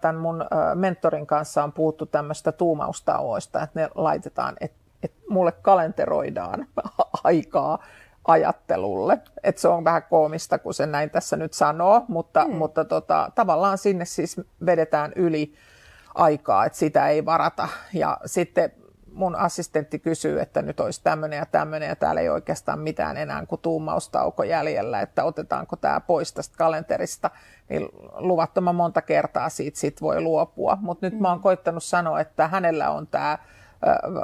tämän 0.00 0.16
mun 0.16 0.44
mentorin 0.74 1.26
kanssa 1.26 1.64
on 1.64 1.72
puhuttu 1.72 2.06
tämmöistä 2.06 2.52
tuumaustauoista, 2.52 3.62
että 3.62 3.80
ne 3.80 3.88
laitetaan, 3.94 4.56
että, 4.60 4.78
että 5.02 5.18
mulle 5.28 5.52
kalenteroidaan 5.52 6.66
aikaa 7.24 7.78
ajattelulle. 8.28 9.18
Että 9.42 9.60
se 9.60 9.68
on 9.68 9.84
vähän 9.84 10.02
koomista, 10.02 10.58
kun 10.58 10.74
se 10.74 10.86
näin 10.86 11.10
tässä 11.10 11.36
nyt 11.36 11.52
sanoo, 11.52 12.04
mutta, 12.08 12.44
mm. 12.44 12.54
mutta 12.54 12.84
tota, 12.84 13.30
tavallaan 13.34 13.78
sinne 13.78 14.04
siis 14.04 14.40
vedetään 14.66 15.12
yli 15.16 15.54
aikaa, 16.14 16.64
että 16.64 16.78
sitä 16.78 17.08
ei 17.08 17.24
varata. 17.24 17.68
Ja 17.92 18.18
sitten 18.26 18.72
mun 19.16 19.36
assistentti 19.36 19.98
kysyy, 19.98 20.40
että 20.40 20.62
nyt 20.62 20.80
olisi 20.80 21.00
tämmöinen 21.04 21.36
ja 21.36 21.46
tämmöinen 21.46 21.88
ja 21.88 21.96
täällä 21.96 22.20
ei 22.20 22.28
oikeastaan 22.28 22.78
mitään 22.78 23.16
enää 23.16 23.46
kuin 23.46 23.60
tuumaustauko 23.60 24.44
jäljellä, 24.44 25.00
että 25.00 25.24
otetaanko 25.24 25.76
tämä 25.76 26.00
pois 26.00 26.32
tästä 26.32 26.56
kalenterista, 26.58 27.30
niin 27.68 27.88
luvattoman 28.16 28.74
monta 28.74 29.02
kertaa 29.02 29.48
siitä 29.48 29.78
sit 29.78 30.02
voi 30.02 30.20
luopua. 30.20 30.78
Mutta 30.80 31.06
nyt 31.06 31.14
mm. 31.14 31.22
mä 31.22 31.28
oon 31.28 31.40
koittanut 31.40 31.84
sanoa, 31.84 32.20
että 32.20 32.48
hänellä 32.48 32.90
on 32.90 33.06
tämä 33.06 33.38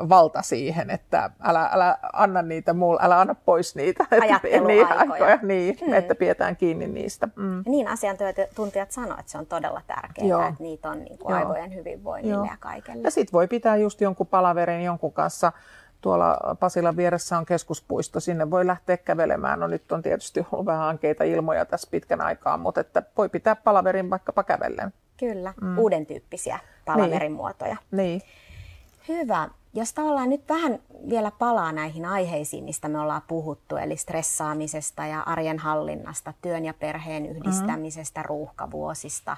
valta 0.09 0.43
siihen, 0.43 0.91
että 0.91 1.31
älä, 1.43 1.69
älä 1.73 1.99
anna 2.13 2.43
niitä 2.43 2.73
mulle, 2.73 3.01
älä 3.03 3.21
anna 3.21 3.35
pois 3.35 3.77
niitä. 3.77 4.07
Ajatteluaikoja. 4.21 5.39
Niin, 5.43 5.49
niin 5.49 5.79
hmm. 5.81 5.95
että 5.95 6.15
pidetään 6.15 6.57
kiinni 6.57 6.87
niistä. 6.87 7.29
Mm. 7.37 7.63
Niin 7.67 7.89
asiantuntijat 7.89 8.91
sanoo, 8.91 9.17
että 9.19 9.33
se 9.33 9.39
on 9.39 9.47
todella 9.47 9.83
tärkeää, 9.87 10.29
Joo. 10.29 10.49
että 10.49 10.63
niitä 10.63 10.91
on 10.91 10.99
niin 10.99 11.19
kuin 11.19 11.35
aivojen 11.35 11.75
hyvinvoinnille 11.75 12.35
Joo. 12.35 12.45
ja 12.45 12.57
kaikelle. 12.61 13.03
Ja 13.03 13.11
sitten 13.11 13.33
voi 13.33 13.49
pitää 13.49 13.77
just 13.77 14.01
jonkun 14.01 14.27
palaverin 14.27 14.85
jonkun 14.85 15.13
kanssa, 15.13 15.53
tuolla 16.01 16.57
Pasilan 16.61 16.97
vieressä 16.97 17.39
on 17.39 17.47
keskuspuisto, 17.47 18.21
sinne 18.21 18.51
voi 18.51 18.67
lähteä 18.67 18.97
kävelemään. 18.97 19.61
No 19.61 19.67
nyt 19.67 19.93
on 19.93 20.03
tietysti 20.03 20.47
ollut 20.53 20.67
vähän 20.67 20.89
ankeita 20.89 21.25
ilmoja 21.25 21.65
tässä 21.65 21.89
pitkän 21.91 22.21
aikaa, 22.21 22.57
mutta 22.57 22.81
että 22.81 23.03
voi 23.17 23.29
pitää 23.29 23.57
palaverin 23.57 24.11
vaikkapa 24.11 24.43
kävellen. 24.43 24.93
Kyllä, 25.17 25.55
mm. 25.61 25.79
uuden 25.79 26.07
tyyppisiä 26.07 26.59
palaverin 26.85 27.19
niin. 27.19 27.33
muotoja. 27.33 27.77
Niin. 27.91 28.23
Hyvä. 29.09 29.49
Jos 29.75 29.93
tavallaan 29.93 30.29
nyt 30.29 30.49
vähän 30.49 30.79
vielä 31.09 31.31
palaa 31.31 31.73
näihin 31.73 32.05
aiheisiin, 32.05 32.65
mistä 32.65 32.89
me 32.89 32.99
ollaan 32.99 33.23
puhuttu, 33.29 33.77
eli 33.77 33.97
stressaamisesta 33.97 35.07
ja 35.07 35.21
arjen 35.21 35.59
hallinnasta, 35.59 36.35
työn 36.43 36.65
ja 36.65 36.75
perheen 36.75 37.27
yhdistämisestä, 37.27 38.21
mm. 38.21 38.27
ruuhkavuosista, 38.27 39.37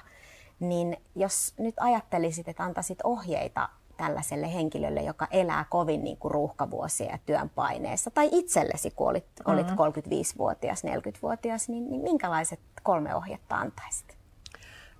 niin 0.59 0.97
jos 1.15 1.53
nyt 1.59 1.75
ajattelisit, 1.79 2.47
että 2.47 2.63
antaisit 2.63 2.99
ohjeita 3.03 3.69
tällaiselle 3.97 4.53
henkilölle, 4.53 5.01
joka 5.01 5.27
elää 5.31 5.65
kovin 5.69 6.03
niin 6.03 6.17
kuin 6.17 6.31
ruuhkavuosia 6.31 7.11
ja 7.11 7.17
työn 7.25 7.49
paineessa, 7.49 8.11
tai 8.11 8.29
itsellesi, 8.31 8.91
kun 8.91 9.09
olit, 9.09 9.25
olit 9.45 9.67
35-vuotias, 9.67 10.83
mm. 10.83 10.89
40-vuotias, 10.89 11.69
niin, 11.69 11.89
niin 11.89 12.01
minkälaiset 12.01 12.59
kolme 12.83 13.15
ohjetta 13.15 13.55
antaisit? 13.55 14.14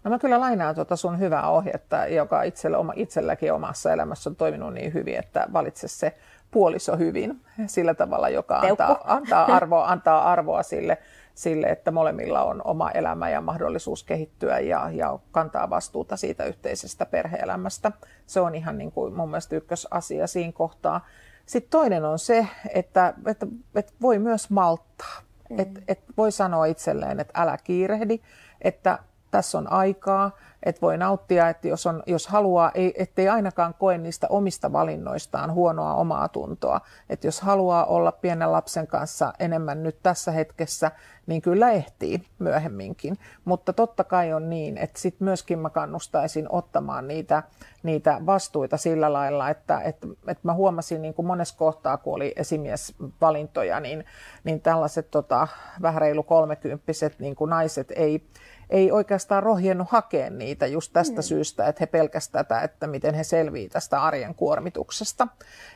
No 0.06 0.12
mä 0.12 0.20
kyllä 0.20 0.40
lainaan 0.40 0.76
tuota 0.76 0.96
sun 0.96 1.20
hyvää 1.20 1.50
ohjetta, 1.50 2.08
joka 2.08 2.44
itsellä, 2.44 2.78
oma, 2.78 2.94
itselläkin 2.96 3.54
omassa 3.54 3.94
elämässä 3.94 4.30
on 4.30 4.36
toiminut 4.36 4.74
niin 4.74 4.94
hyvin, 4.94 5.20
että 5.20 5.48
valitse 5.54 5.88
se 5.88 6.18
puoliso 6.52 6.98
hyvin 6.98 7.42
sillä 7.68 7.94
tavalla, 7.94 8.30
joka 8.30 8.60
antaa, 8.60 9.02
antaa, 9.04 9.46
arvoa, 9.56 9.88
antaa 9.88 10.32
arvoa 10.32 10.64
sille, 10.64 10.98
sille, 11.34 11.68
että 11.68 11.92
molemmilla 11.92 12.44
on 12.44 12.62
oma 12.66 12.92
elämä 12.92 13.30
ja 13.30 13.42
mahdollisuus 13.42 14.04
kehittyä 14.04 14.60
ja, 14.60 14.90
ja 14.92 15.20
kantaa 15.32 15.70
vastuuta 15.70 16.18
siitä 16.18 16.46
yhteisestä 16.46 17.06
perheelämästä. 17.06 17.92
Se 18.26 18.40
on 18.40 18.56
ihan 18.56 18.78
niin 18.78 18.92
kuin 18.92 19.14
mun 19.14 19.30
mielestä 19.30 19.56
ykkösasia 19.56 20.28
siinä 20.28 20.54
kohtaa. 20.54 21.06
Sitten 21.46 21.72
toinen 21.72 22.06
on 22.06 22.20
se, 22.20 22.48
että, 22.74 23.14
että, 23.28 23.48
että 23.76 23.94
voi 24.02 24.20
myös 24.20 24.50
malttaa 24.50 25.26
Mm. 25.50 25.60
Et, 25.60 25.84
et 25.88 26.00
voi 26.18 26.32
sanoa 26.32 26.66
itselleen, 26.66 27.20
että 27.20 27.42
älä 27.42 27.58
kiirehdi, 27.64 28.20
että 28.62 29.00
tässä 29.32 29.58
on 29.58 29.72
aikaa, 29.72 30.32
että 30.66 30.82
voi 30.82 30.98
nauttia, 30.98 31.50
että 31.50 31.68
jos, 31.68 31.86
on, 31.86 32.04
jos 32.06 32.28
haluaa, 32.28 32.72
ei, 32.74 32.94
ettei 32.98 33.30
ainakaan 33.30 33.74
koe 33.74 33.98
niistä 33.98 34.28
omista 34.30 34.74
valinnoistaan 34.74 35.54
huonoa 35.54 35.94
omaa 35.94 36.28
tuntoa. 36.28 36.82
Että 37.10 37.28
jos 37.28 37.42
haluaa 37.42 37.86
olla 37.86 38.12
pienen 38.12 38.52
lapsen 38.52 38.88
kanssa 38.88 39.34
enemmän 39.40 39.84
nyt 39.84 39.98
tässä 40.04 40.32
hetkessä, 40.32 40.92
niin 41.28 41.42
kyllä 41.42 41.72
ehtii 41.72 42.24
myöhemminkin. 42.40 43.18
Mutta 43.46 43.74
totta 43.74 44.04
kai 44.04 44.34
on 44.34 44.50
niin, 44.50 44.78
että 44.78 45.00
sitten 45.00 45.26
myöskin 45.26 45.60
mä 45.60 45.70
kannustaisin 45.70 46.46
ottamaan 46.50 47.08
niitä, 47.08 47.44
niitä 47.84 48.22
vastuita 48.26 48.78
sillä 48.78 49.14
lailla, 49.14 49.50
että, 49.50 49.80
että, 49.80 50.08
että 50.28 50.42
mä 50.44 50.54
huomasin 50.54 51.02
niin 51.02 51.14
kuin 51.14 51.26
monessa 51.26 51.58
kohtaa, 51.58 51.98
kun 51.98 52.16
oli 52.16 52.34
esimiesvalintoja, 52.36 53.80
niin, 53.80 54.06
niin 54.44 54.62
tällaiset 54.62 55.12
tota, 55.12 55.48
vähän 55.82 56.02
reilu 56.02 56.24
kolmekymppiset 56.24 57.20
niin 57.20 57.36
kuin 57.36 57.50
naiset 57.50 57.92
ei, 57.96 58.24
ei 58.70 58.92
oikeastaan 58.92 59.44
rohjennut 59.44 59.90
hakea 59.90 60.30
niitä 60.30 60.55
just 60.68 60.94
tästä 60.94 61.16
mm. 61.16 61.24
syystä, 61.24 61.68
että 61.68 61.80
he 61.80 61.86
pelkästään 61.86 62.46
tätä, 62.46 62.62
että 62.62 62.88
miten 62.88 63.14
he 63.14 63.24
selviävät 63.24 63.72
tästä 63.72 64.04
arjen 64.04 64.36
kuormituksesta. 64.36 65.28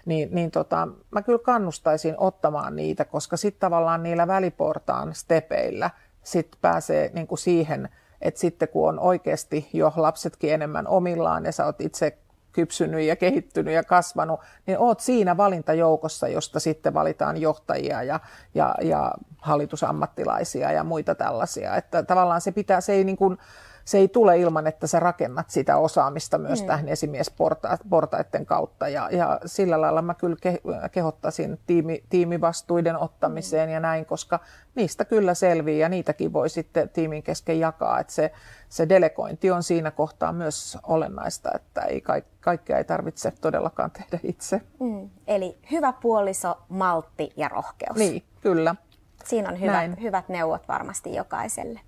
Niin, 0.05 0.29
niin 0.31 0.51
tota, 0.51 0.87
mä 1.11 1.21
kyllä 1.21 1.39
kannustaisin 1.39 2.15
ottamaan 2.17 2.75
niitä, 2.75 3.05
koska 3.05 3.37
sitten 3.37 3.59
tavallaan 3.59 4.03
niillä 4.03 4.27
väliportaan 4.27 5.15
stepeillä 5.15 5.89
sit 6.23 6.47
pääsee 6.61 7.11
niin 7.13 7.27
kuin 7.27 7.39
siihen, 7.39 7.89
että 8.21 8.39
sitten 8.39 8.67
kun 8.67 8.89
on 8.89 8.99
oikeasti 8.99 9.69
jo 9.73 9.93
lapsetkin 9.95 10.53
enemmän 10.53 10.87
omillaan 10.87 11.45
ja 11.45 11.51
sä 11.51 11.65
oot 11.65 11.81
itse 11.81 12.17
kypsynyt 12.51 13.01
ja 13.01 13.15
kehittynyt 13.15 13.73
ja 13.73 13.83
kasvanut, 13.83 14.39
niin 14.65 14.79
oot 14.79 14.99
siinä 14.99 15.37
valintajoukossa, 15.37 16.27
josta 16.27 16.59
sitten 16.59 16.93
valitaan 16.93 17.37
johtajia 17.37 18.03
ja, 18.03 18.19
ja, 18.53 18.75
ja 18.81 19.13
hallitusammattilaisia 19.37 20.71
ja 20.71 20.83
muita 20.83 21.15
tällaisia. 21.15 21.75
Että 21.75 22.03
tavallaan 22.03 22.41
se 22.41 22.51
pitää, 22.51 22.81
se 22.81 22.93
ei 22.93 23.03
niin 23.03 23.17
kuin, 23.17 23.37
se 23.89 23.97
ei 23.97 24.08
tule 24.08 24.38
ilman, 24.38 24.67
että 24.67 24.88
sä 24.88 24.99
rakennat 24.99 25.49
sitä 25.49 25.78
osaamista 25.78 26.38
myös 26.38 26.62
mm. 26.62 26.67
tähän 26.67 26.89
esimiesportaiden 26.89 28.45
kautta. 28.45 28.88
Ja, 28.88 29.10
ja 29.12 29.39
sillä 29.45 29.82
lailla 29.82 30.02
mä 30.02 30.13
kyllä 30.13 30.36
kehottaisin 30.91 31.60
tiimi, 31.65 32.04
tiimivastuiden 32.10 32.97
ottamiseen 32.97 33.69
mm. 33.69 33.73
ja 33.73 33.80
näin, 33.80 34.06
koska 34.06 34.39
niistä 34.75 35.06
kyllä 35.06 35.34
selviää 35.34 35.80
ja 35.80 35.89
niitäkin 35.89 36.34
voi 36.34 36.49
sitten 36.49 36.89
tiimin 36.89 37.23
kesken 37.23 37.60
jakaa. 37.60 37.99
Että 37.99 38.13
se, 38.13 38.32
se 38.69 38.89
delegointi 38.89 39.52
on 39.52 39.63
siinä 39.63 39.91
kohtaa 39.91 40.34
myös 40.34 40.78
olennaista, 40.84 41.49
että 41.56 41.82
ei 41.82 42.02
kaik, 42.02 42.25
kaikkea 42.39 42.78
ei 42.78 42.84
tarvitse 42.84 43.32
todellakaan 43.41 43.91
tehdä 43.91 44.19
itse. 44.23 44.62
Mm. 44.80 45.10
Eli 45.28 45.58
hyvä 45.71 45.93
puoliso, 45.93 46.58
maltti 46.69 47.34
ja 47.38 47.47
rohkeus. 47.47 47.97
Niin, 47.97 48.23
kyllä. 48.41 48.75
Siinä 49.25 49.49
on 49.49 49.62
hyvät, 49.62 50.02
hyvät 50.02 50.30
neuvot 50.30 50.67
varmasti 50.67 51.15
jokaiselle. 51.15 51.80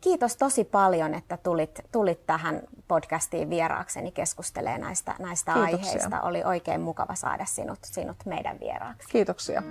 Kiitos 0.00 0.36
tosi 0.36 0.64
paljon, 0.64 1.14
että 1.14 1.36
tulit, 1.36 1.80
tulit 1.92 2.26
tähän 2.26 2.62
podcastiin 2.88 3.50
vieraakseni 3.50 4.12
keskustelemaan 4.12 4.80
näistä, 4.80 5.14
näistä 5.18 5.52
aiheista. 5.54 6.20
Oli 6.20 6.44
oikein 6.44 6.80
mukava 6.80 7.14
saada 7.14 7.44
sinut, 7.44 7.78
sinut 7.84 8.16
meidän 8.26 8.60
vieraaksi. 8.60 9.08
Kiitoksia. 9.08 9.62